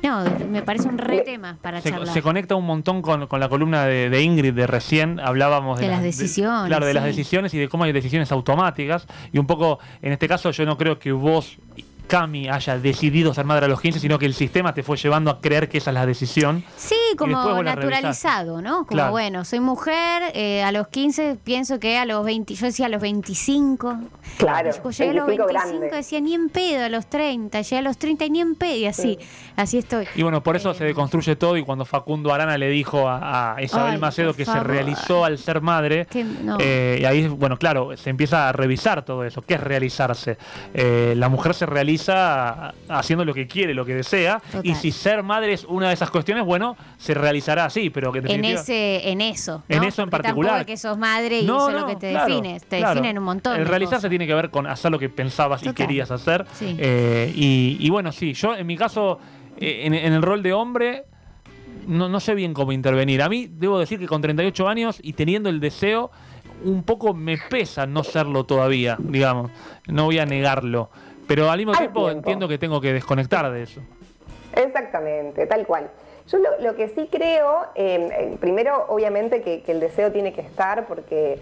[0.04, 2.08] no, me parece un re tema para Se, charlar.
[2.12, 5.18] se conecta un montón con, con la columna de, de Ingrid de recién.
[5.20, 9.06] Hablábamos de, De las decisiones, claro, de las decisiones y de cómo hay decisiones automáticas.
[9.32, 11.58] Y un poco, en este caso, yo no creo que vos,
[12.06, 15.30] Cami, haya decidido ser madre a los 15, sino que el sistema te fue llevando
[15.30, 16.62] a creer que esa es la decisión.
[16.76, 18.78] Sí, como naturalizado, ¿no?
[18.86, 19.10] Como Claro.
[19.12, 22.88] bueno, soy mujer, eh, a los 15 pienso que a los 20, yo decía a
[22.88, 23.98] los 25.
[24.38, 25.46] Claro, Cuando llegué a los 25 25
[25.80, 25.96] grande.
[25.96, 28.76] decía ni en pedo, a los 30, llegué a los 30 y ni en pedo,
[28.76, 29.18] y así,
[29.56, 30.06] así estoy.
[30.14, 31.56] Y bueno, por eso Eh, se deconstruye todo.
[31.56, 35.38] Y cuando Facundo Arana le dijo a, a Isabel Ay, Macedo que se realizó al
[35.38, 36.58] ser madre, Que no.
[36.60, 39.42] eh, y ahí, bueno, claro, se empieza a revisar todo eso.
[39.42, 40.36] ¿Qué es realizarse?
[40.74, 41.93] Eh, la mujer se realiza
[42.88, 44.40] haciendo lo que quiere, lo que desea.
[44.40, 44.66] Total.
[44.66, 48.18] Y si ser madre es una de esas cuestiones, bueno, se realizará así, pero que
[48.20, 49.62] en en ese, en eso.
[49.68, 50.52] En eso en Porque particular.
[50.52, 52.60] Tampoco es que sos madre y No, eso es lo que te claro, define.
[52.60, 52.94] Te claro.
[52.94, 53.54] definen un montón.
[53.56, 54.10] El de realizarse cosas.
[54.10, 56.46] tiene que ver con hacer lo que pensabas y querías hacer.
[56.52, 56.76] Sí.
[56.78, 59.18] Eh, y, y bueno, sí, yo en mi caso,
[59.58, 61.04] eh, en, en el rol de hombre,
[61.86, 63.22] no, no sé bien cómo intervenir.
[63.22, 66.10] A mí, debo decir que con 38 años y teniendo el deseo,
[66.62, 69.50] un poco me pesa no serlo todavía, digamos.
[69.86, 70.90] No voy a negarlo.
[71.26, 72.18] Pero al mismo tiempo tiempo.
[72.18, 73.80] entiendo que tengo que desconectar de eso.
[74.54, 75.90] Exactamente, tal cual.
[76.28, 80.32] Yo lo, lo que sí creo, eh, eh, primero obviamente que, que el deseo tiene
[80.32, 81.38] que estar porque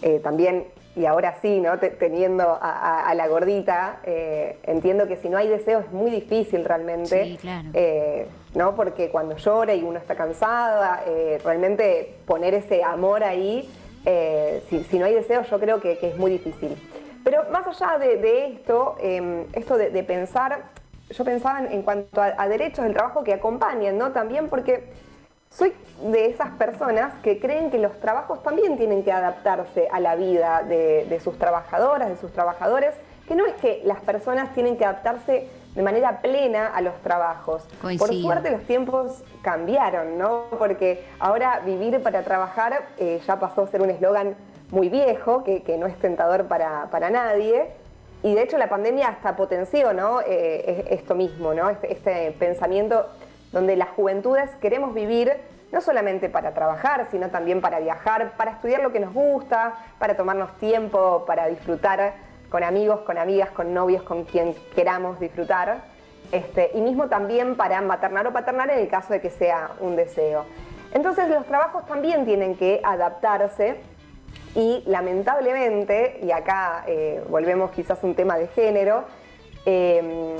[0.00, 0.64] eh, también,
[0.96, 1.78] y ahora sí, ¿no?
[1.78, 5.92] Te- teniendo a, a- a la gordita, eh, entiendo que si no hay deseo es
[5.92, 7.24] muy difícil realmente.
[7.24, 7.68] Sí, claro.
[7.74, 8.74] eh, ¿no?
[8.74, 13.68] Porque cuando llora y uno está cansada, eh, realmente poner ese amor ahí,
[14.06, 16.74] eh, si, si no hay deseo yo creo que, que es muy difícil.
[17.32, 20.64] Pero más allá de, de esto, eh, esto de, de pensar,
[21.08, 24.12] yo pensaba en, en cuanto a, a derechos del trabajo que acompañan, ¿no?
[24.12, 24.92] También porque
[25.48, 30.14] soy de esas personas que creen que los trabajos también tienen que adaptarse a la
[30.14, 32.94] vida de, de sus trabajadoras, de sus trabajadores,
[33.26, 37.62] que no es que las personas tienen que adaptarse de manera plena a los trabajos.
[37.80, 38.20] Por Coincido.
[38.24, 40.48] suerte los tiempos cambiaron, ¿no?
[40.58, 44.34] Porque ahora vivir para trabajar eh, ya pasó a ser un eslogan
[44.72, 47.68] muy viejo, que, no es tentador para, para nadie.
[48.24, 50.20] Y de hecho la pandemia hasta potenció ¿no?
[50.22, 51.70] Eh, es- esto mismo, ¿no?
[51.70, 53.06] este, este pensamiento
[53.52, 55.32] donde las juventudes queremos vivir
[55.72, 60.16] no solamente para trabajar, sino también para viajar, para estudiar lo que nos gusta, para
[60.16, 62.14] tomarnos tiempo, para disfrutar
[62.50, 65.82] con amigos, con amigas, con novios, con quien queramos disfrutar.
[66.30, 69.96] Este, y mismo también para maternar o paternar en el caso de que sea un
[69.96, 70.44] deseo.
[70.92, 73.76] Entonces los trabajos también tienen que adaptarse
[74.54, 79.04] y lamentablemente, y acá eh, volvemos quizás a un tema de género,
[79.66, 80.36] eh,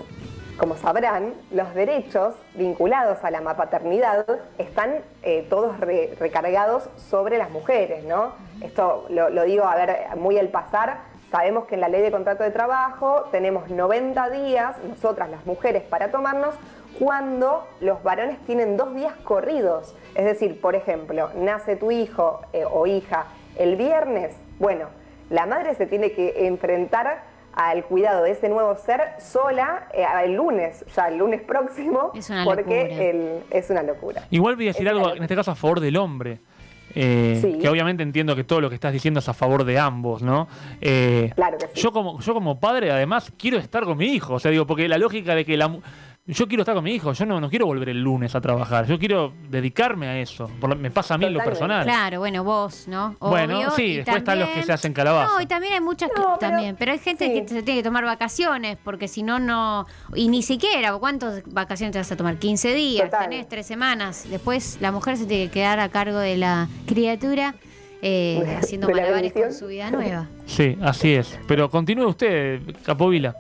[0.59, 4.27] como sabrán, los derechos vinculados a la paternidad
[4.59, 8.35] están eh, todos re- recargados sobre las mujeres, ¿no?
[8.61, 10.99] Esto lo, lo digo, a ver, muy al pasar,
[11.31, 15.83] sabemos que en la ley de contrato de trabajo tenemos 90 días, nosotras las mujeres,
[15.85, 16.55] para tomarnos
[16.99, 19.95] cuando los varones tienen dos días corridos.
[20.15, 23.25] Es decir, por ejemplo, nace tu hijo eh, o hija
[23.57, 24.87] el viernes, bueno,
[25.31, 27.23] la madre se tiene que enfrentar
[27.55, 32.31] al cuidado de ese nuevo ser sola eh, el lunes, ya el lunes próximo, Es
[32.31, 34.23] una porque el- es una locura.
[34.31, 36.39] Igual voy a decir Es algo, en este caso a favor del hombre.
[36.95, 37.59] Eh, Sí.
[37.59, 40.49] Que obviamente entiendo que todo lo que estás diciendo es a favor de ambos, ¿no?
[40.81, 41.81] Eh, Claro que sí.
[41.81, 44.35] yo, como, yo como padre, además, quiero estar con mi hijo.
[44.35, 45.75] O sea, digo, porque la lógica de que la...
[46.25, 48.87] Yo quiero estar con mi hijo, yo no, no quiero volver el lunes a trabajar,
[48.87, 50.49] yo quiero dedicarme a eso.
[50.61, 51.83] Por lo- me pasa a mí en lo personal.
[51.85, 53.17] Claro, bueno, vos, ¿no?
[53.19, 55.33] Bueno, sí, y después están los que se hacen calabaza.
[55.35, 57.33] No, y también hay muchas que No, pero- también, pero hay gente sí.
[57.43, 59.87] que se tiene que tomar vacaciones, porque si no, no.
[60.15, 62.37] Y ni siquiera, ¿cuántas vacaciones te vas a tomar?
[62.39, 63.29] 15 días, Total.
[63.29, 64.25] tenés tres semanas.
[64.31, 67.57] Después la mujer se tiene que quedar a cargo de la criatura,
[68.01, 70.29] eh, haciendo malabares con su vida nueva.
[70.47, 71.37] Sí, así es.
[71.49, 73.35] Pero continúe usted, Capovila.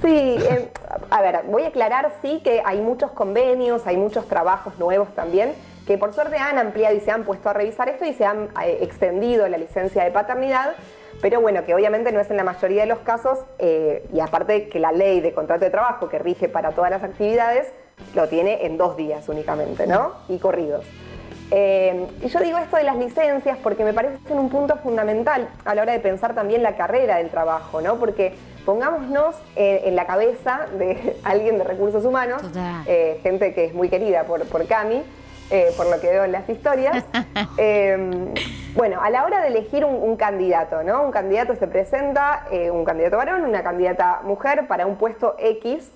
[0.00, 0.68] Sí, eh,
[1.10, 5.52] a ver, voy a aclarar sí que hay muchos convenios, hay muchos trabajos nuevos también,
[5.86, 8.50] que por suerte han ampliado y se han puesto a revisar esto y se han
[8.62, 10.74] eh, extendido la licencia de paternidad,
[11.20, 14.68] pero bueno, que obviamente no es en la mayoría de los casos, eh, y aparte
[14.68, 17.66] que la ley de contrato de trabajo que rige para todas las actividades,
[18.14, 20.12] lo tiene en dos días únicamente, ¿no?
[20.28, 20.86] Y corridos.
[21.50, 25.74] Eh, y yo digo esto de las licencias porque me parece un punto fundamental a
[25.74, 27.96] la hora de pensar también la carrera del trabajo, ¿no?
[27.96, 28.34] Porque
[28.64, 32.42] pongámonos eh, en la cabeza de alguien de recursos humanos,
[32.86, 35.02] eh, gente que es muy querida por, por Cami,
[35.76, 37.04] por lo que veo en las historias.
[37.58, 38.32] Eh,
[38.74, 41.02] bueno, a la hora de elegir un, un candidato, ¿no?
[41.02, 45.90] Un candidato se presenta, un candidato varón, una candidata mujer para un puesto X.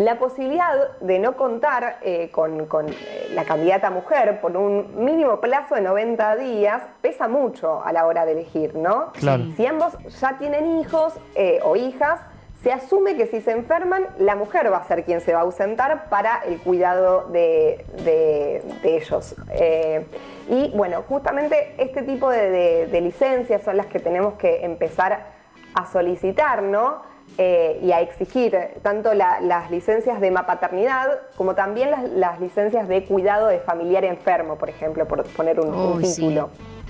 [0.00, 5.40] La posibilidad de no contar eh, con, con, eh, la candidata mujer por un mínimo
[5.42, 9.12] plazo de 90 días pesa mucho a la hora de elegir, ¿no?
[9.12, 9.44] Claro.
[9.58, 12.18] Si ambos ya tienen hijos eh, o hijas,
[12.62, 15.42] se asume que si se enferman, la mujer va a ser quien se va a
[15.42, 19.34] ausentar para el cuidado de, de- de ellos.
[19.50, 20.06] Eh,
[20.48, 25.26] y bueno, justamente este tipo de, de- de licencias son las que tenemos que empezar
[25.74, 27.02] a solicitar, ¿no?
[27.38, 32.86] Eh, y a exigir tanto la- las licencias de mapaternidad como también las, las licencias
[32.86, 36.20] de cuidado de familiar enfermo, por ejemplo, por poner un, un Uy, sí,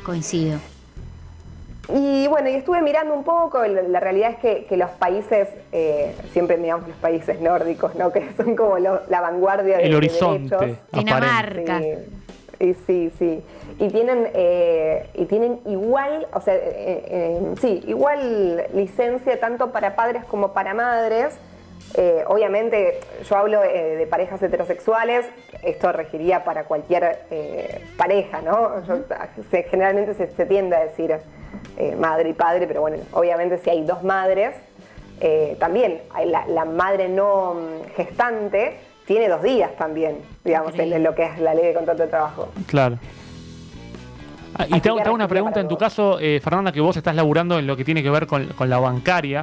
[0.02, 0.58] coincido.
[1.92, 6.14] Y bueno, y estuve mirando un poco, la, realidad es que, que los países, eh,
[6.32, 8.12] siempre miramos los países nórdicos, ¿no?
[8.12, 10.78] Que son como lo- la vanguardia de El de horizonte derechos.
[10.92, 11.62] aparente.
[11.62, 11.78] Dinamarca.
[11.80, 13.42] Sí, y sí, sí.
[13.80, 16.60] Y tienen, eh, y tienen igual, o sea, eh,
[17.08, 21.34] eh, sí, igual licencia tanto para padres como para madres.
[21.94, 25.26] Eh, obviamente, yo hablo eh, de parejas heterosexuales,
[25.62, 28.84] esto regiría para cualquier eh, pareja, ¿no?
[28.84, 28.98] Yo-
[29.50, 31.16] se- generalmente se, se tiende a decir
[31.78, 34.54] eh, madre y padre, pero bueno, obviamente si hay dos madres,
[35.20, 38.76] eh, también la, la madre no mm, gestante
[39.06, 42.08] tiene dos días también, digamos, en, en lo que es la ley de contrato de
[42.08, 42.48] trabajo.
[42.68, 42.98] Claro.
[44.60, 46.72] Ah, y Así te hago, que te hago una pregunta en tu caso, eh, Fernanda,
[46.72, 49.42] que vos estás laburando en lo que tiene que ver con, con la bancaria.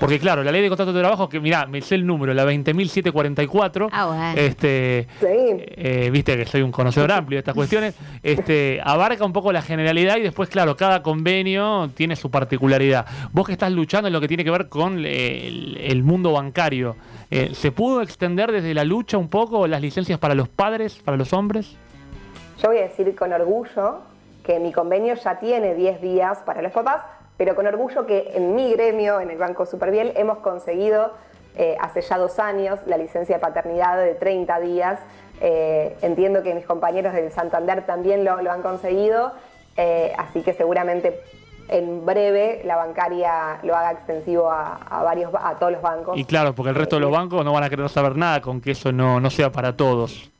[0.00, 2.44] Porque claro, la ley de contrato de trabajo, que mirá, me sé el número, la
[2.44, 4.32] 20.744, Ah, bueno.
[4.36, 5.26] este, Sí.
[5.28, 9.62] eh, viste que soy un conocedor amplio de estas cuestiones, este, abarca un poco la
[9.62, 13.06] generalidad y después, claro, cada convenio tiene su particularidad.
[13.32, 16.32] Vos que estás luchando en lo que tiene que ver con eh, el, el mundo
[16.32, 16.96] bancario,
[17.30, 21.16] eh, ¿se pudo extender desde la lucha un poco las licencias para los padres, para
[21.16, 21.76] los hombres?
[22.60, 24.00] Yo voy a decir con orgullo
[24.44, 27.00] que mi convenio ya tiene 10 días para los papás,
[27.36, 31.12] pero con orgullo que en mi gremio, en el Banco Superbiel, hemos conseguido
[31.56, 35.00] eh, hace ya dos años la licencia de paternidad de 30 días.
[35.40, 39.32] Eh, entiendo que mis compañeros del Santander también lo, lo han conseguido,
[39.76, 41.20] eh, así que seguramente
[41.68, 46.18] en breve la bancaria lo haga extensivo a, a varios, a todos los bancos.
[46.18, 48.60] Y claro, porque el resto de los bancos no van a querer saber nada con
[48.60, 50.30] que eso no, no sea para todos.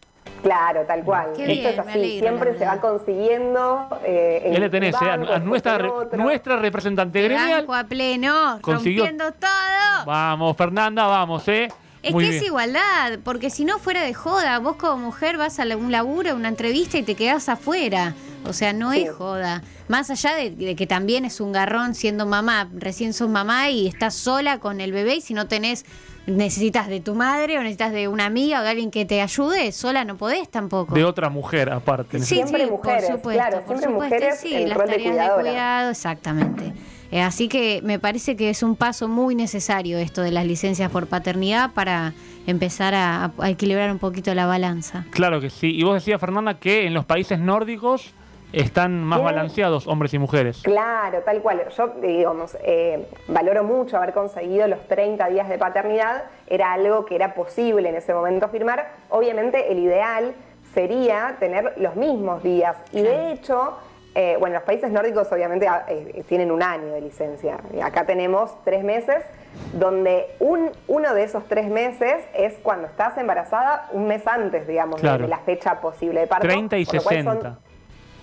[0.44, 1.32] Claro, tal cual.
[1.34, 3.88] Qué Esto bien, es así, alegro, siempre se va consiguiendo.
[4.04, 7.66] Eh, en le tenés, eh, a, nuestra, re- nuestra representante gremial.
[7.68, 10.04] A pleno, consiguió- rompiendo todo.
[10.06, 11.68] Vamos, Fernanda, vamos, ¿eh?
[12.02, 12.42] Es Muy que bien.
[12.42, 15.90] es igualdad, porque si no fuera de joda, vos como mujer vas a la- un
[15.90, 18.12] laburo, a una entrevista y te quedás afuera.
[18.46, 19.04] O sea, no Sí.
[19.04, 19.62] es joda.
[19.88, 23.86] Más allá de, de que también es un garrón siendo mamá, recién sos mamá y
[23.88, 25.86] estás sola con el bebé y si no tenés,
[26.26, 29.72] necesitas de tu madre o necesitas de una amiga o de alguien que te ayude,
[29.72, 30.94] sola no podés tampoco.
[30.94, 32.18] De otra mujer, aparte.
[32.20, 34.84] Sí, Siempre sí, mujeres, por supuesto, claro, por siempre supuesto, mujeres sí, en las de
[34.84, 36.72] tareas de cuidado, exactamente.
[37.10, 40.90] Eh, así que me parece que es un paso muy necesario esto de las licencias
[40.90, 42.12] por paternidad para
[42.46, 45.04] empezar a, a equilibrar un poquito la balanza.
[45.10, 45.70] Claro que sí.
[45.76, 48.14] Y vos decías, Fernanda, que en los países nórdicos
[48.52, 50.60] están más balanceados hombres y mujeres.
[50.62, 51.62] Claro, tal cual.
[51.76, 56.24] Yo, digamos, eh, valoro mucho haber conseguido los 30 días de paternidad.
[56.46, 58.88] Era algo que era posible en ese momento firmar.
[59.10, 60.34] Obviamente, el ideal
[60.72, 62.76] sería tener los mismos días.
[62.92, 63.76] Y de hecho,
[64.14, 67.58] eh, bueno, los países nórdicos obviamente ah, eh, tienen un año de licencia.
[67.82, 69.24] Acá tenemos tres meses,
[69.72, 74.96] donde un, uno de esos tres meses es cuando estás embarazada un mes antes, digamos,
[74.96, 75.24] de- Claro.
[75.24, 76.46] de, la fecha posible de parto.
[76.46, 77.58] 30 y por lo cual son- 60.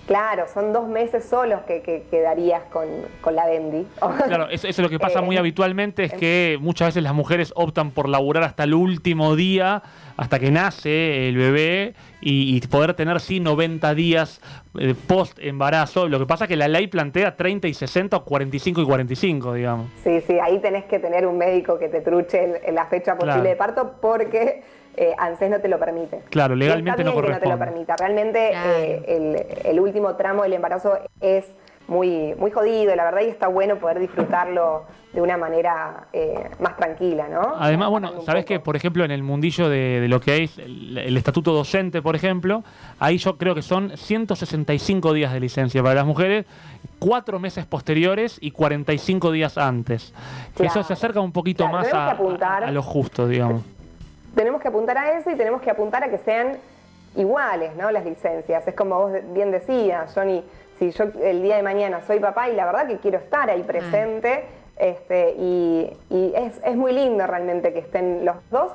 [0.06, 2.86] Claro, son dos meses solos que, que quedarías con,
[3.20, 3.86] con la Bendy.
[4.26, 7.14] Claro, eso, eso es lo que pasa Eh, muy habitualmente, es que muchas veces las
[7.14, 9.82] mujeres optan por laburar hasta el último día,
[10.16, 14.40] hasta que nace el bebé, y, y poder tener sí 90 días
[14.78, 16.08] eh, post embarazo.
[16.08, 19.54] Lo que pasa es que la ley plantea 30 y 60 o 45 y 45,
[19.54, 19.86] digamos.
[20.02, 23.14] Sí, sí, ahí tenés que tener un médico que te truche el- en la fecha
[23.14, 23.48] posible Claro.
[23.48, 24.62] de parto porque
[24.96, 26.20] eh, ANSES no te lo permite.
[26.30, 27.64] Claro, legalmente está no que no te lo corresponde.
[27.66, 27.96] permita.
[27.96, 28.70] Realmente Claro.
[28.78, 31.46] eh, el, el último tramo del embarazo es
[31.88, 36.76] muy, muy jodido, la verdad, y está bueno poder disfrutarlo de una manera eh, más
[36.76, 37.54] tranquila, ¿no?
[37.58, 40.96] Además, bueno, sabes que, por ejemplo, en el mundillo de, de lo que es el,
[40.96, 42.62] el estatuto docente, por ejemplo,
[42.98, 46.46] ahí yo creo que son 165 días de licencia para las mujeres,
[46.98, 50.14] cuatro meses posteriores y 45 días antes.
[50.56, 53.62] Que Eso se acerca un poquito Claro, más a- a lo justo, digamos.
[54.34, 56.58] Tenemos que apuntar a eso y tenemos que apuntar a que sean
[57.16, 57.90] iguales, ¿no?
[57.90, 58.66] Las licencias.
[58.66, 60.44] Es como vos bien decías, Johnny,
[60.78, 63.62] si yo el día de mañana soy papá y la verdad que quiero estar ahí
[63.62, 64.44] presente,
[64.76, 68.72] este, y, y es, es muy lindo realmente que estén los dos,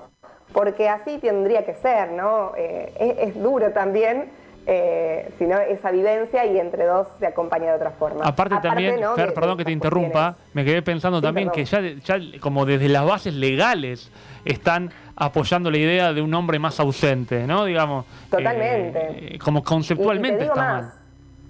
[0.53, 2.53] porque así tendría que ser, ¿no?
[2.55, 4.31] Eh, es, es duro también.
[4.69, 8.25] Eh, sino esa vivencia y entre dos se acompaña de otra forma.
[8.25, 9.15] Aparte, también, ¿no?
[9.15, 10.55] Fer, perdón que te interrumpa, cuestiones.
[10.55, 14.11] me quedé pensando Sí, también que ya, ya como desde las bases legales
[14.43, 17.63] están apoyando la idea de un hombre más ausente, ¿no?
[17.63, 18.05] Digamos.
[18.29, 19.35] Totalmente.
[19.35, 20.93] eh, como Y- y conceptualmente te digo está más, mal.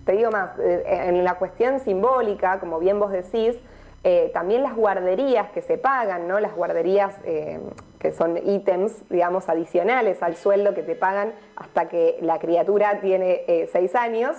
[0.05, 3.55] Te digo más, eh, en la cuestión simbólica, como bien vos decís,
[4.03, 6.39] Eh, también las guarderías que se pagan, ¿no?
[6.39, 7.59] Las guarderías eh,
[7.99, 13.43] que son ítems, digamos, adicionales al sueldo que te pagan hasta que la criatura tiene
[13.47, 14.37] eh, seis años.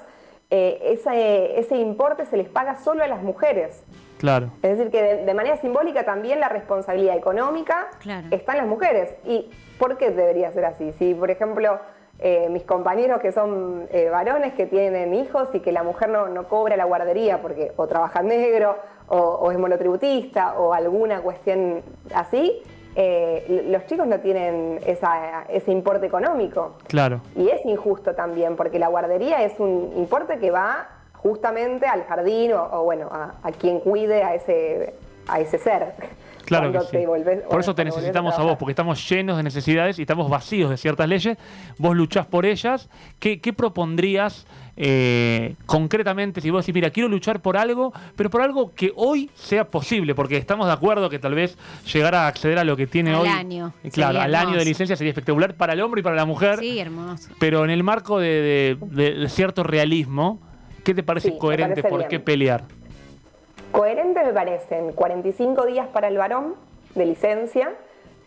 [0.50, 3.84] Ese, ese, importe se les paga solo a las mujeres.
[4.16, 4.50] Claro.
[4.62, 7.90] Es decir, que de, manera simbólica también la responsabilidad económica
[8.30, 9.14] está en las mujeres.
[9.26, 10.92] ¿Y por qué debería ser así?
[10.92, 11.78] Si, por ejemplo,
[12.48, 16.78] mis compañeros que son varones que tienen hijos y que la mujer no, no cobra
[16.78, 18.78] la guardería porque o trabaja negro
[19.08, 21.82] o, es monotributista o alguna cuestión
[22.14, 22.62] así,
[23.00, 26.78] eh, los chicos no tienen ese importe económico.
[26.88, 27.20] Claro.
[27.36, 32.54] Y es injusto también, porque la guardería es un importe que va justamente al jardín
[32.54, 34.94] o, bueno, a, quien cuide a ese,
[35.28, 35.94] a ese ser.
[36.48, 37.04] Claro que sí.
[37.48, 40.76] Por eso te necesitamos a, vos, porque estamos llenos de necesidades y estamos vacíos de
[40.76, 41.36] ciertas leyes.
[41.78, 42.88] Vos luchás por ellas.
[43.18, 44.46] ¿Qué, qué propondrías
[44.80, 49.28] eh, concretamente, si vos decís, mira, quiero luchar por algo, pero por algo que hoy
[49.34, 51.58] sea posible, porque estamos de acuerdo que tal vez
[51.92, 53.28] llegar a acceder a lo que tiene al hoy.
[53.28, 53.72] Año.
[53.92, 56.60] Claro, al año de licencia sería espectacular para el hombre y para la mujer.
[56.60, 57.28] Sí, hermoso.
[57.40, 58.78] Pero en el marco de,
[59.30, 60.40] cierto realismo,
[60.84, 61.82] ¿qué te parece coherente?
[61.82, 62.62] ¿Por qué pelear?
[63.72, 66.54] Coherente me parecen 45 días para el varón
[66.94, 67.74] de licencia.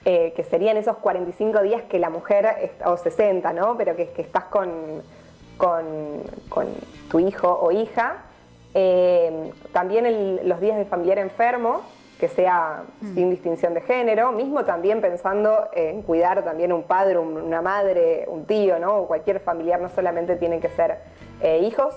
[0.03, 3.77] Eh, que serían esos 45 días que la mujer, o 60, ¿no?
[3.77, 4.71] Pero que, que estás con,
[5.57, 6.65] con,
[7.09, 8.23] tu hijo o hija.
[8.73, 11.81] Eh, también los días de familiar enfermo,
[12.19, 13.13] que sea mm.
[13.13, 18.45] sin distinción de género, mismo también pensando en cuidar también un padre, una madre, un
[18.45, 18.97] tío, ¿no?
[18.97, 20.97] O cualquier familiar, no solamente tienen que ser
[21.41, 21.93] eh, hijos.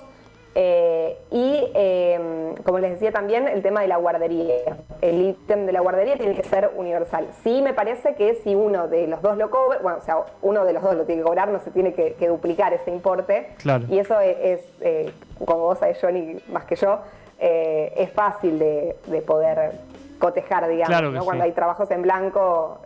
[0.56, 4.76] Eh, y em, como les decía también, el tema de la guardería.
[5.00, 7.28] El ítem de la guardería tiene que ser universal.
[7.42, 10.64] Sí me parece que si uno de los dos lo cobra, bueno, o sea, uno
[10.64, 13.48] de los dos lo tiene que cobrar, no se tiene que, duplicar ese importe.
[13.88, 15.12] Y eso es, eh,
[15.44, 17.00] como vos sabés, Johnny, más que yo,
[17.38, 18.96] eh, es fácil de,
[19.26, 19.72] poder
[20.18, 21.24] cotejar, digamos.
[21.24, 22.80] Cuando hay trabajos en blanco,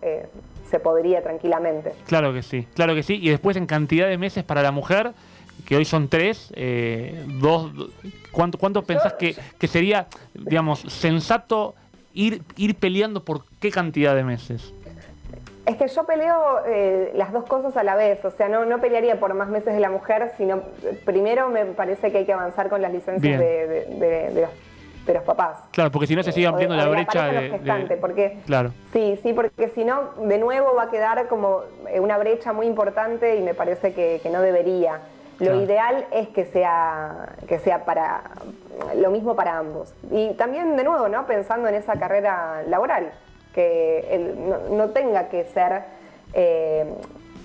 [0.68, 1.92] se podría tranquilamente.
[2.06, 3.18] Claro que sí, claro que sí.
[3.20, 5.12] Y después en cantidad de meses para la mujer
[5.66, 7.70] que hoy son tres, eh, dos,
[8.32, 9.34] ¿cuánto, cuánto pensás que,
[9.66, 11.74] sería, digamos, sensato
[12.14, 14.72] ir, ir peleando por qué cantidad de meses?
[15.66, 18.80] Es que yo peleo eh, las dos cosas a la vez, o sea, no, no
[18.80, 20.62] pelearía por más meses de la mujer, sino
[21.04, 24.48] primero me parece que hay que avanzar con las licencias de,
[25.12, 25.58] los, papás.
[25.72, 28.72] Claro, porque si no se sigue ampliando la brecha de, porque claro.
[28.92, 31.62] sí, sí, porque si no, de nuevo va a quedar como
[31.98, 35.00] una brecha muy importante y me parece que, que no debería.
[35.40, 38.22] Lo ideal es que sea, que sea para
[38.96, 39.94] lo mismo para ambos.
[40.10, 41.26] Y también, de nuevo, ¿no?
[41.26, 43.12] pensando en esa carrera laboral,
[43.54, 44.34] que
[44.70, 45.82] no, tenga que ser
[46.32, 46.92] eh,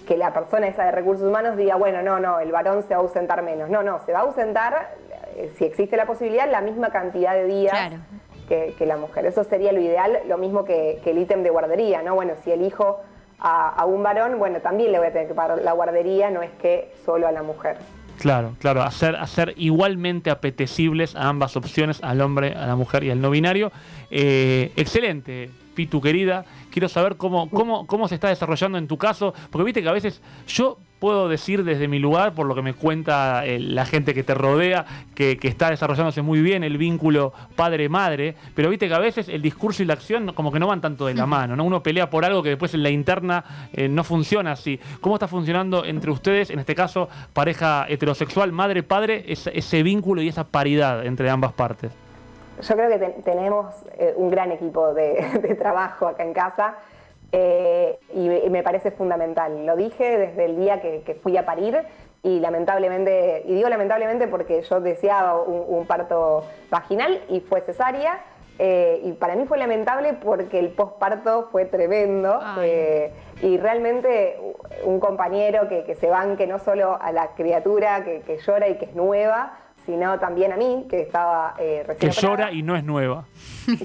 [0.08, 3.02] que la persona esa de recursos humanos diga, bueno, no, no, el varón se va
[3.02, 3.70] a ausentar menos.
[3.70, 4.96] No, no, se va a ausentar,
[5.36, 7.92] eh, si existe la posibilidad, la misma cantidad de días.
[8.48, 9.26] Que, la mujer.
[9.26, 12.14] Eso sería lo ideal, lo mismo que, que el ítem de guardería, ¿no?
[12.14, 13.00] Bueno, si el hijo
[13.44, 16.52] a, un varón, bueno, también le voy a tener que pagar la guardería, no es
[16.62, 17.78] que solo a la mujer.
[18.20, 23.12] Claro, claro, hacer, hacer igualmente apetecibles a ambas opciones, al hombre, a la mujer y
[23.12, 23.72] al no binario.
[24.10, 26.46] Eh, excelente, Pitu querida.
[26.72, 29.94] Quiero saber cómo, cómo, cómo se está desarrollando en tu caso, porque viste que a
[29.94, 34.14] veces yo puedo decir desde mi lugar, por lo que me cuenta eh, la gente
[34.14, 39.00] que te rodea, que, está desarrollándose muy bien el vínculo padre-madre, pero viste que a
[39.00, 41.66] veces el discurso y la acción como que no van tanto de la mano, ¿no?
[41.66, 43.44] Uno pelea por algo que después en la interna
[43.74, 44.80] eh, no funciona así.
[45.02, 50.46] ¿Cómo está funcionando entre ustedes, en este caso, pareja heterosexual, madre-padre, ese, vínculo y esa
[50.46, 51.92] paridad entre ambas partes?
[52.62, 56.76] Yo creo que tenemos eh, un gran equipo de trabajo acá en casa.
[57.36, 59.66] Eh, y, me parece fundamental.
[59.66, 61.82] Lo dije desde el día que, fui a parir
[62.22, 68.22] y lamentablemente, y digo lamentablemente porque yo deseaba un, parto vaginal y fue cesárea.
[68.60, 73.12] Eh, y para mí fue lamentable porque el posparto fue tremendo eh,
[73.42, 74.40] y realmente
[74.84, 78.94] un compañero que, se banque no solo a la criatura que, llora y que es
[78.94, 83.26] nueva, sino también a mí, que estaba recién Que llora y no es nueva.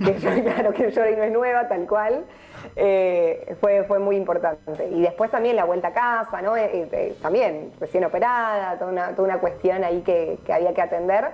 [0.44, 2.24] claro, que llora y no es nueva, tal cual.
[2.76, 4.88] Eh, fue, fue muy importante.
[4.88, 6.57] Y después también la vuelta a casa, ¿no?
[6.57, 11.30] Eh, eh, también recién operada, toda una, toda una cuestión ahí que, había que atender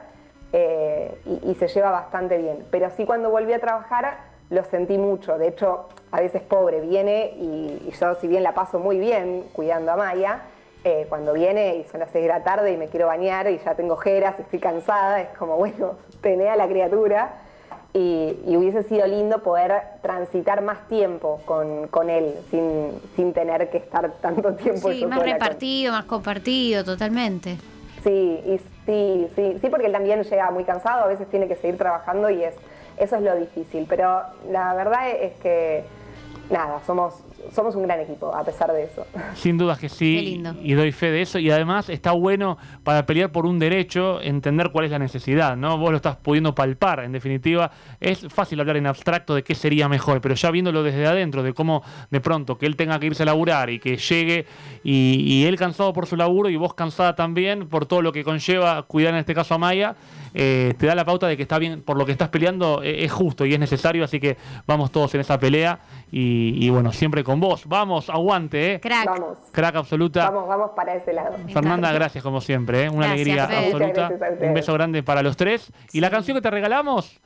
[1.24, 2.64] y, se lleva bastante bien.
[2.70, 5.38] Pero sí cuando volví a trabajar lo sentí mucho.
[5.38, 9.92] De hecho, a veces pobre viene y, yo si bien la paso muy bien cuidando
[9.92, 10.42] a Maya,
[11.08, 13.74] cuando viene y son las 6 de la tarde y me quiero bañar y ya
[13.74, 17.40] tengo ojeras y estoy cansada, es como, bueno, tené a la criatura
[17.94, 19.72] y, hubiese sido lindo poder
[20.02, 24.90] transitar más tiempo con, él sin, tener que estar tanto tiempo.
[24.90, 27.56] Sí, más repartido, más compartido, totalmente.
[28.02, 31.54] Sí, y sí, sí, sí, porque él también llega muy cansado, a veces tiene que
[31.54, 32.54] seguir trabajando y es,
[32.98, 33.86] eso es lo difícil.
[33.88, 35.84] Pero la verdad es que,
[36.50, 37.14] nada, somos,
[37.52, 39.06] somos un gran equipo, a pesar de eso.
[39.34, 40.16] Sin dudas que sí.
[40.16, 40.54] Qué lindo.
[40.62, 41.38] Y doy fe de eso.
[41.38, 45.78] Y además está bueno para pelear por un derecho, entender cuál es la necesidad, ¿no?
[45.78, 47.70] Vos lo estás pudiendo palpar, en definitiva.
[48.00, 51.52] Es fácil hablar en abstracto de qué sería mejor, pero ya viéndolo desde adentro, de
[51.52, 54.46] cómo de pronto que él tenga que irse a laburar y que llegue
[54.82, 58.24] y, y él cansado por su laburo y vos cansada también por todo lo que
[58.24, 59.96] conlleva cuidar en este caso a Maya,
[60.34, 63.04] eh, te da la pauta de que está bien, por lo que estás peleando eh,
[63.04, 65.78] es justo y es necesario, así que vamos todos en esa pelea
[66.10, 67.66] y, y bueno, siempre con vos.
[67.66, 68.80] Vamos, aguante, ¿eh?
[68.80, 69.06] Crack.
[69.06, 70.28] Vamos, Crack absoluta.
[70.30, 71.36] vamos, vamos para ese lado.
[71.52, 72.90] Fernanda, gracias como siempre, ¿eh?
[72.90, 73.72] una Gracias, alegría Fede.
[73.72, 74.10] absoluta.
[74.40, 75.72] Un beso grande para los tres.
[75.92, 77.20] ¿Y la canción que te regalamos?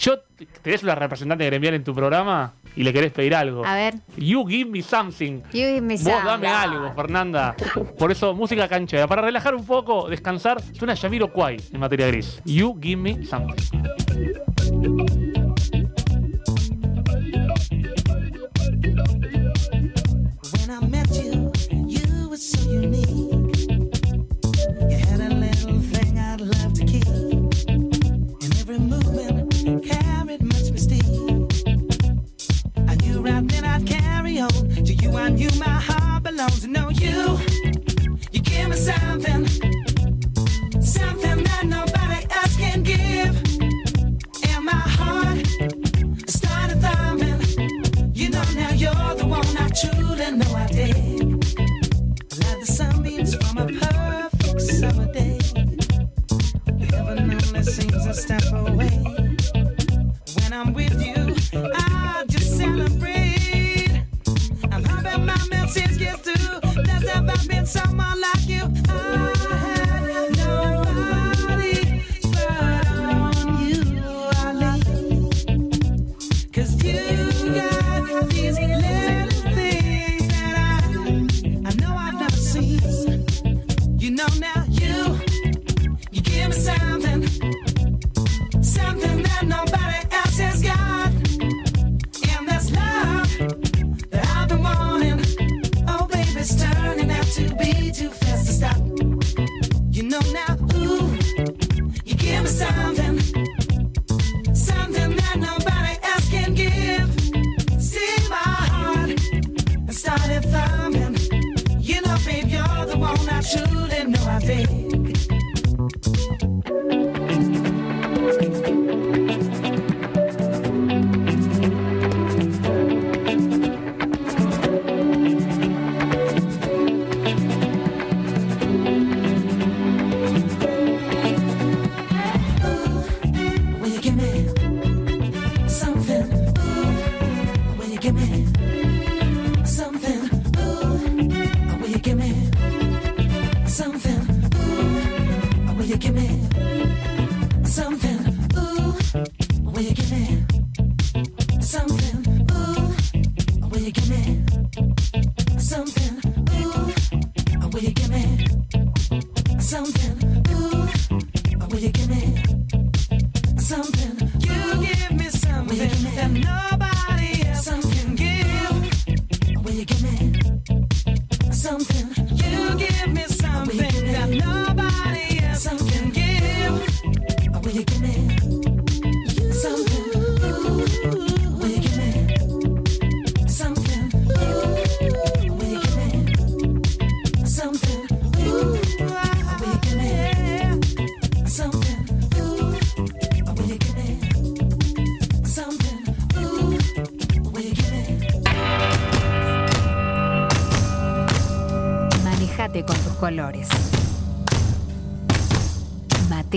[0.00, 0.14] Yo,
[0.62, 3.64] ¿tenés una representante gremial en tu programa y le querés pedir algo?
[3.64, 3.94] A ver.
[4.16, 5.40] You give me something.
[5.52, 6.24] You give me Vos some.
[6.24, 7.54] dame algo, Fernanda.
[7.98, 9.06] Por eso, música canchera.
[9.06, 12.40] Para relajar un poco, descansar, suena Yamiro Kwai en materia gris.
[12.44, 13.82] You give me something.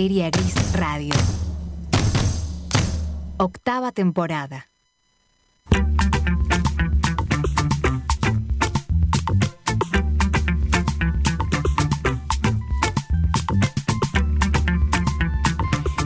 [0.08, 1.14] Materia Gris Radio.
[3.40, 4.70] Octava temporada.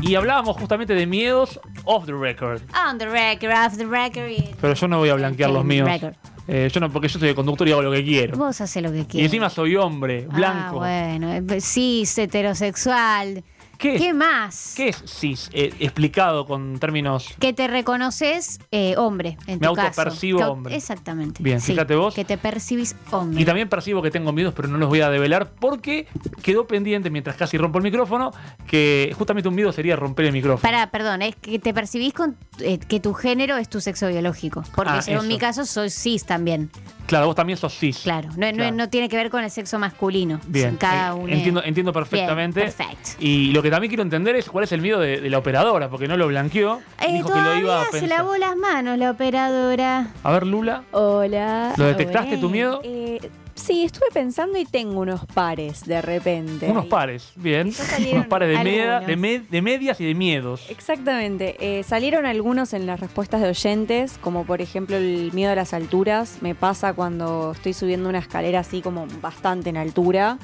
[0.02, 2.62] Y hablábamos justamente de miedos off the record.
[2.90, 4.30] On the record, off the record.
[4.30, 5.88] y- Pero yo no voy a blanquear los míos.
[5.88, 6.16] record.
[6.48, 8.36] Eh, yo no, porque yo soy de conductor y hago lo que quiero.
[8.36, 9.26] Vos haces lo que Y quieras.
[9.28, 10.78] encima soy hombre, Ah, blanco.
[10.80, 13.44] bueno, eh, cis, heterosexual.
[13.82, 14.74] ¿Qué es, ¿Qué más?
[14.78, 15.50] ¿qué es cis?
[15.54, 17.28] Eh, explicado con términos.
[17.40, 19.88] Que te reconoces eh, hombre, en Me tu caso.
[19.88, 20.76] autopercibo Que au- hombre.
[20.76, 21.42] Exactamente.
[21.42, 22.14] Bien, Sí, fíjate vos.
[22.14, 23.42] Que te percibís hombre.
[23.42, 26.08] Y también percibo que tengo miedos, pero no los voy a develar porque
[26.44, 28.32] quedó pendiente mientras casi rompo el micrófono
[28.68, 30.62] que justamente un miedo sería romper el micrófono.
[30.62, 34.64] Pará, perdón, es que te percibís con eh, que tu género es tu sexo biológico.
[34.76, 35.24] Porque Ah, eso.
[35.24, 36.70] mi caso soy cis también.
[37.12, 38.00] Claro, vos también sos cis.
[38.00, 38.76] Claro, no, no- Claro.
[38.78, 40.40] no tiene que ver con el sexo masculino.
[40.48, 41.34] Bien, Cada eh, uno.
[41.34, 42.62] entiendo, entiendo perfectamente.
[42.62, 43.10] Bien, perfecto.
[43.20, 45.90] Y lo que también quiero entender es cuál es el miedo de, de la operadora,
[45.90, 46.80] porque no lo blanqueó.
[47.02, 48.18] Eh, dijo que lo iba a todavía se pensar.
[48.20, 50.08] lavó las manos la operadora.
[50.24, 51.74] A ver, Lula, Hola.
[51.76, 52.80] ¿lo detectaste tu miedo?
[52.86, 53.20] Eh,
[53.62, 56.68] sí, estuve pensando y tengo unos pares de repente.
[56.70, 57.72] Unos pares, bien.
[58.14, 60.70] Unos pares de, media- de, me- de medias y de miedos.
[60.70, 61.56] Exactamente.
[61.60, 65.74] Eh, salieron algunos en las respuestas de oyentes, como por ejemplo el miedo a las
[65.74, 66.38] alturas.
[66.42, 70.38] Me pasa cuando estoy subiendo una escalera así como bastante en altura.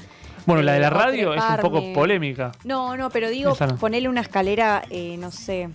[0.46, 2.54] Bueno, la de la Eh, radio es un poco polémica.
[2.64, 3.76] No, no, pero digo, no.
[3.78, 5.70] ponerle una escalera, eh, no sé,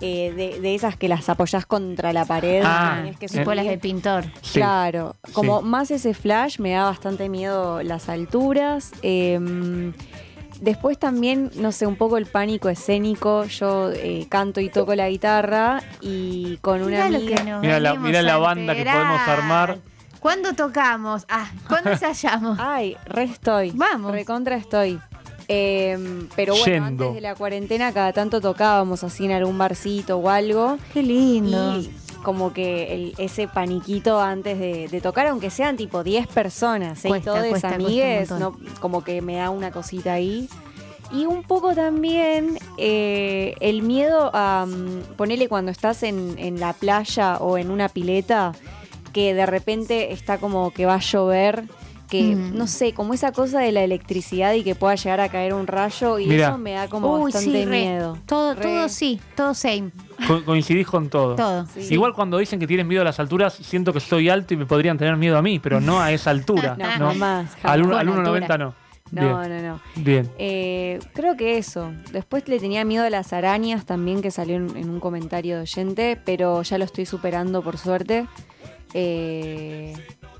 [0.00, 2.62] eh, de, de esas que las apoyás contra la pared.
[2.64, 3.28] Ah, tenés que eh.
[3.28, 4.24] Tipo las de pintor.
[4.42, 4.54] Sí.
[4.60, 5.66] Claro, como Sí.
[5.66, 8.92] más ese flash me da bastante miedo las alturas.
[9.02, 9.92] eh,
[10.60, 13.44] después también, no sé, un poco el pánico escénico.
[13.44, 17.36] Yo eh, canto y toco la guitarra y con una Mirá lo amiga.
[17.36, 19.78] que nos Mirá la- mirá la banda que podemos armar.
[20.20, 21.24] ¿Cuándo tocamos?
[21.30, 22.58] Ah, ¿cuándo ensayamos?
[22.60, 23.70] Ay, re estoy.
[23.74, 24.12] Vamos.
[24.12, 25.00] Recontra estoy.
[25.52, 25.98] Eh,
[26.36, 26.86] pero bueno, Yendo.
[27.06, 30.78] antes de la cuarentena cada tanto tocábamos así en algún barcito o algo.
[30.94, 31.78] Qué lindo.
[31.80, 31.90] Y
[32.22, 37.10] como que el- ese paniquito antes de, de tocar, aunque sean tipo 10 personas, ¿eh?
[37.24, 40.48] todos amigues, no, como que me da una cosita ahí.
[41.12, 46.74] Y un poco también eh, el miedo a mm, ponerle cuando estás en, en la
[46.74, 48.52] playa o en una pileta,
[49.12, 51.64] que de repente está como que va a llover,
[52.10, 52.56] que Mm.
[52.58, 55.66] no sé, como esa cosa de la electricidad y que pueda llegar a caer un
[55.66, 56.48] rayo, y Mirá.
[56.48, 57.70] eso me da como Uy, bastante sí, re.
[57.84, 58.18] miedo.
[58.26, 58.62] Todo, Re.
[58.62, 59.90] todo sí, todo same.
[60.26, 61.36] Co- coincidís con todo.
[61.36, 61.66] Todo.
[61.66, 61.94] Sí.
[61.94, 64.66] Igual cuando dicen que tienen miedo a las alturas, siento que soy alto y me
[64.66, 66.76] podrían tener miedo a mí, pero no a esa altura.
[66.78, 67.06] No, ¿no?
[67.12, 68.00] jamás, Al, jamás.
[68.00, 68.74] al Con 1,90 no.
[69.12, 69.62] No, Bien.
[69.64, 69.80] no, no.
[69.96, 70.30] Bien.
[70.38, 71.90] Eh, creo que eso.
[72.12, 75.62] Después le tenía miedo a las arañas también, que salió en, en un comentario de
[75.62, 78.26] oyente, pero ya lo estoy superando por suerte.
[78.94, 79.94] Eh,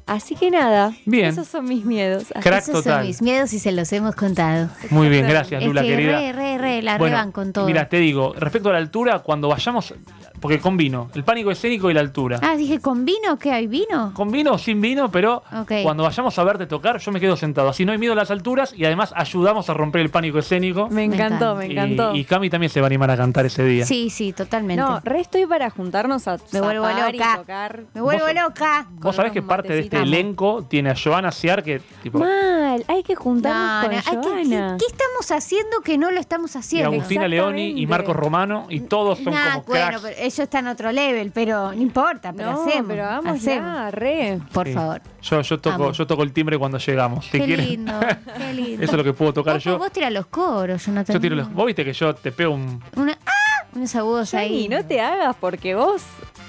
[0.07, 1.27] así que nada, Bien.
[1.27, 2.25] esos son mis miedos.
[2.41, 2.99] Crack Esos total.
[3.01, 4.69] son mis miedos y se los hemos contado.
[4.91, 6.19] Muy bien, gracias Es Lula, que querida.
[6.19, 7.67] re, re, re, la Bueno, reban con todo.
[7.67, 9.95] Mira, te digo, respecto a la altura, cuando vayamos,
[10.41, 12.39] porque combino el pánico escénico y la altura.
[12.43, 13.39] Ah, dije, ¿con vino?
[13.39, 14.13] ¿Qué hay vino?
[14.15, 15.43] Con vino o sin vino, pero
[15.83, 17.69] cuando vayamos a verte tocar, yo me quedo sentado.
[17.69, 20.89] Así no hay miedo a las alturas y además ayudamos a romper el pánico escénico.
[20.91, 22.15] Me encantó, me Y- encantó.
[22.15, 23.85] Y, Cami también se va a animar a cantar ese día.
[23.85, 24.81] Sí, sí, totalmente.
[24.83, 27.37] no, re estoy para juntarnos a Me vuelvo y loca.
[27.39, 27.83] tocar.
[27.95, 28.87] Me vuelvo Vos- loca.
[28.91, 32.85] Vos con sabés que parte de este elenco tiene a Joana Ciar, que tipo, Mal,
[32.89, 33.61] hay que juntarnos
[34.07, 34.51] No, con no, hay que-.
[34.51, 36.91] ¿qué, qué estamos haciendo que no lo estamos y haciendo?
[36.93, 37.87] Agustina Leoni y.
[37.91, 40.03] Marcos Romano, y todos son Nah, como bueno, cracks.
[40.03, 42.87] pero ellos están a otro level, pero no importa, pero no, hacemos.
[42.89, 43.93] pero hagamos hacemos.
[43.93, 44.39] re.
[44.53, 44.73] Por Sí.
[44.75, 45.03] favor.
[45.23, 47.29] Yo, yo, toco, yo toco el timbre cuando llegamos.
[47.31, 47.67] Qué quieren.
[47.67, 47.93] lindo,
[48.39, 48.83] qué lindo.
[48.83, 49.79] Eso es lo que puedo tocar vos, yo.
[49.79, 51.53] Vos tirás los coros, yo no te Yo tiro los.
[51.53, 52.83] Vos viste que yo te pego un.
[52.97, 53.67] Una, ¡ah!
[53.75, 54.69] Unos agudos ahí.
[54.69, 56.03] No te hagas porque vos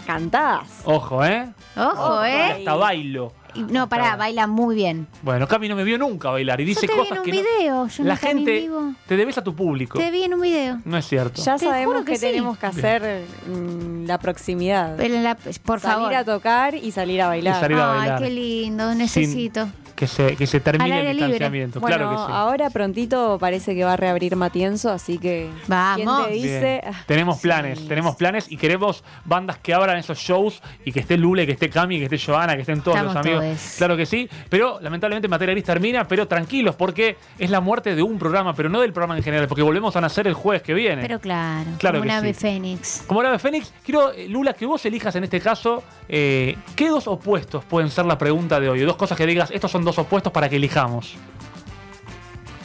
[0.07, 0.81] cantás.
[0.85, 1.47] Ojo, ¿eh?
[1.77, 2.51] Ojo, ¿eh?
[2.53, 3.31] Hasta bailo.
[3.53, 5.07] Y- No, pará, baila muy bien.
[5.21, 7.25] Bueno, Cami no me vio nunca bailar y dice yo te vi cosas en un
[7.25, 8.93] que no- video, yo la nunca vi en gente vivo.
[9.07, 9.97] te debes a tu público.
[9.99, 10.79] Te vi en un video.
[10.85, 11.41] No es cierto.
[11.43, 12.25] Ya Te sabemos juro que, que sí.
[12.27, 14.95] tenemos que hacer mm, la proximidad.
[14.97, 16.13] Pero en la- por salir favor.
[16.15, 17.57] a tocar y salir a bailar.
[17.57, 18.21] Y salir a Ay, bailar.
[18.21, 19.67] qué lindo, necesito.
[20.01, 21.27] Que se, que se termine el libre.
[21.27, 21.79] distanciamiento.
[21.79, 22.23] Bueno, claro que sí.
[22.29, 25.95] ahora prontito parece que va a reabrir Matienzo, así que Vamos.
[25.95, 26.43] ¿quién te Bien.
[26.43, 26.81] dice?
[27.05, 27.41] Tenemos Sí.
[27.43, 31.51] planes, tenemos planes y queremos bandas que abran esos shows y que esté Lule, que
[31.51, 33.43] esté Cami, que esté Joana, que estén todos Estamos los amigos.
[33.45, 33.75] todos.
[33.77, 38.01] Claro que sí, pero lamentablemente Materia Gris termina, pero tranquilos porque es la muerte de
[38.01, 40.73] un programa, pero no del programa en general, porque volvemos a nacer el jueves que
[40.73, 41.03] viene.
[41.03, 42.39] Pero claro, Claro como un ave sí.
[42.39, 43.03] fénix.
[43.05, 46.89] Como el ave Fénix, quiero, eh, Lula, que vos elijas en este caso eh, qué
[46.89, 48.79] dos opuestos pueden ser la pregunta de hoy.
[48.79, 51.15] Dos cosas que digas, estos son dos opuestos para que elijamos.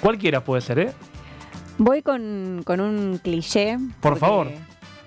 [0.00, 0.92] Cualquiera puede ser, ¿eh?
[1.78, 3.78] Voy con, con un cliché.
[4.00, 4.48] Por favor.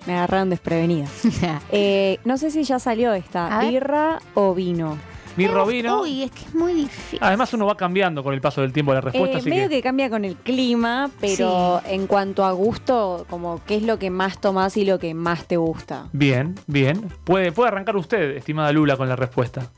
[0.05, 1.07] Me agarraron desprevenida.
[1.71, 3.71] Eh, no sé si ya salió esta, A ver.
[3.71, 4.97] birra o vino.
[5.37, 6.01] Mi Robino.
[6.01, 7.19] Uy, es que es muy difícil.
[7.21, 9.75] Además, uno va cambiando con el paso del tiempo la respuesta, Eh, así medio que.
[9.75, 9.81] que...
[9.83, 14.41] cambia con el clima, pero en cuanto a gusto, como qué es lo que más
[14.41, 16.07] tomás y lo que más te gusta.
[16.11, 17.07] Bien, bien.
[17.23, 19.69] Puede, puede arrancar usted, estimada Lula, con la respuesta.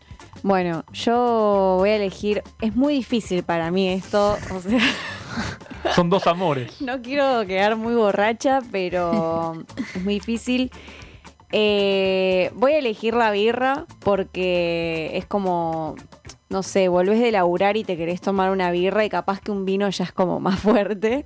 [0.43, 2.41] Bueno, yo voy a elegir.
[2.61, 4.37] Es muy difícil para mí esto.
[4.53, 4.79] O sea,
[5.95, 6.81] Son dos amores.
[6.81, 9.53] no quiero quedar muy borracha, pero
[9.95, 10.71] es muy difícil.
[11.51, 15.95] Eh, voy a elegir la birra porque es como,
[16.49, 19.65] no sé, volvés de laburar y te querés tomar una birra y capaz que un
[19.65, 21.25] vino ya es como más fuerte.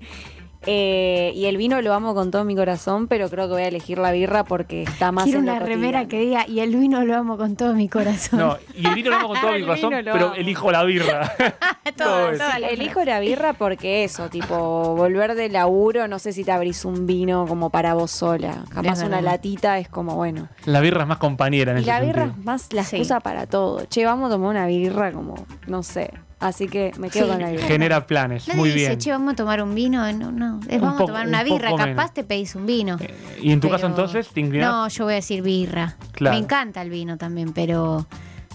[0.68, 3.68] Eh, y el vino lo amo con todo mi corazón, pero creo que voy a
[3.68, 6.76] elegir la birra porque está más Quiero en lo una remera que diga, y el
[6.76, 8.39] vino lo amo con todo mi corazón.
[8.39, 10.34] No, y el vino lo amo con todo mi corazón, pero amo.
[10.36, 11.32] elijo la birra.
[11.95, 12.43] Todo eso.
[12.57, 16.84] Sí, elijo la birra porque eso, tipo, volver de laburo, no sé si te abrís
[16.84, 18.63] un vino como para vos sola.
[18.74, 20.49] Capaz Es una latita es como, bueno.
[20.66, 22.39] La birra es más compañera en Y ese la birra sentido.
[22.41, 22.95] es más la Sí.
[22.97, 23.86] excusa para todo.
[23.86, 25.36] Che, vamos a tomar una birra como,
[25.68, 26.09] no sé.
[26.40, 27.32] Así que me quedo Sí.
[27.32, 27.66] con la birra.
[27.66, 29.00] Genera planes, Nadie muy dice, bien.
[29.00, 30.12] che, vamos a tomar un vino.
[30.14, 30.60] No, no.
[30.68, 31.70] Es Un vamos poco- a tomar una un birra.
[31.72, 32.14] Capaz menos.
[32.14, 32.98] te pedís un vino.
[33.42, 34.70] ¿Y en tu caso Pero- entonces te inclinas?
[34.70, 35.96] No, yo voy a decir birra.
[36.12, 36.36] Claro.
[36.36, 38.06] Me encanta el vino también, pero,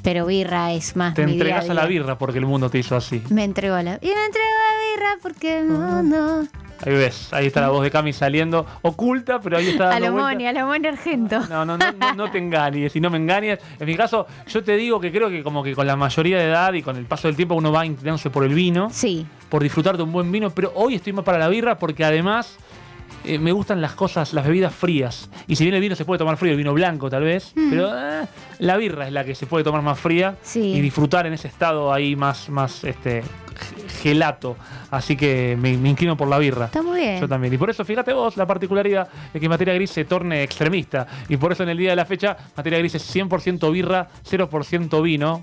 [0.03, 2.78] pero birra es más te mi día entregas a la birra porque el mundo te
[2.78, 3.22] hizo así.
[3.31, 6.47] Me entrego a la y me entrego a la birra porque el mundo.
[6.85, 10.12] Ahí ves, ahí está la voz de Cami saliendo oculta, pero ahí está A lo.
[10.12, 11.41] Moni, a lo Moni Argento.
[11.49, 13.59] No, no, no, no, no te engañes, si no me engañes.
[13.78, 16.45] En mi caso, yo te digo que creo que como que con la mayoría de
[16.47, 19.26] edad y con el paso del tiempo uno va inclinándose por el vino, Sí.
[19.49, 22.57] por disfrutar de un buen vino, pero hoy estoy más para la birra porque además
[23.24, 25.30] eh, me gustan las cosas, las bebidas frías.
[25.46, 27.88] Y si bien el vino se puede tomar frío, el vino blanco tal vez, pero
[27.96, 28.26] eh,
[28.58, 30.60] la birra es la que se puede tomar más fría Sí.
[30.60, 34.56] y disfrutar en ese estado ahí más, más este, ge- gelato.
[34.90, 36.64] Así que me, me inclino por la birra.
[36.66, 37.20] Está muy bien.
[37.20, 37.52] Yo también.
[37.54, 41.06] Y por eso, fíjate vos, la particularidad de que materia gris se torne extremista.
[41.28, 45.02] Y por eso en el día de la fecha, materia gris es 100% birra, 0%
[45.02, 45.42] vino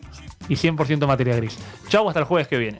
[0.50, 1.58] y 100% materia gris.
[1.88, 2.80] Chau, hasta el jueves que viene.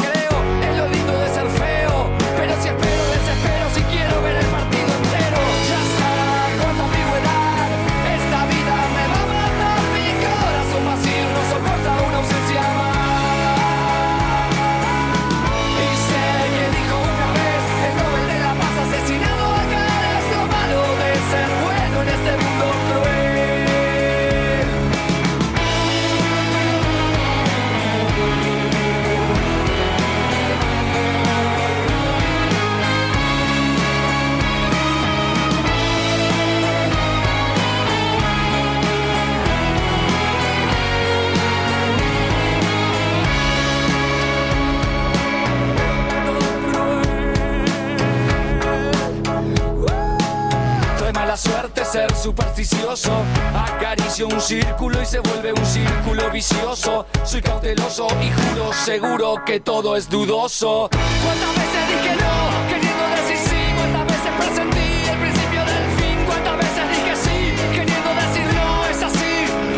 [56.41, 57.05] vicioso.
[57.23, 60.89] Soy cauteloso y juro seguro que todo es dudoso.
[60.89, 63.61] ¿Cuántas veces dije no, queriendo decir sí?
[63.77, 66.17] ¿Cuántas veces presentí el principio del fin?
[66.25, 67.37] ¿Cuántas veces dije sí,
[67.77, 68.85] queriendo decir no?
[68.89, 69.33] Es así.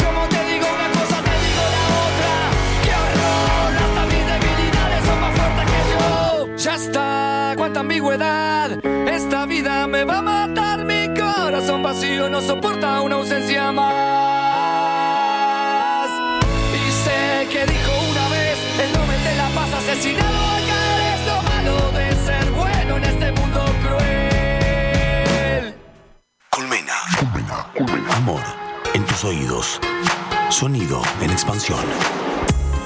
[0.05, 2.34] Como te digo una cosa, te digo la otra.
[2.84, 3.70] ¡Qué horror!
[3.84, 6.57] Hasta mis debilidades son más fuertes que yo.
[6.64, 8.70] Ya está, cuánta ambigüedad.
[9.09, 10.86] Esta vida me va a matar.
[10.86, 14.12] Mi corazón vacío no soporta una ausencia más.
[17.66, 22.16] Que dijo una vez el Nobel de la Paz asesinado acá es lo malo de
[22.26, 25.76] ser bueno en este mundo cruel.
[26.49, 26.93] Colmena.
[28.16, 28.41] Amor
[28.93, 29.80] en tus oídos.
[30.49, 31.80] Sonido en expansión.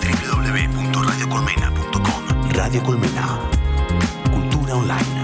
[0.02, 3.40] www.radiocolmena.com Radio Colmena.
[4.32, 5.17] Cultura online.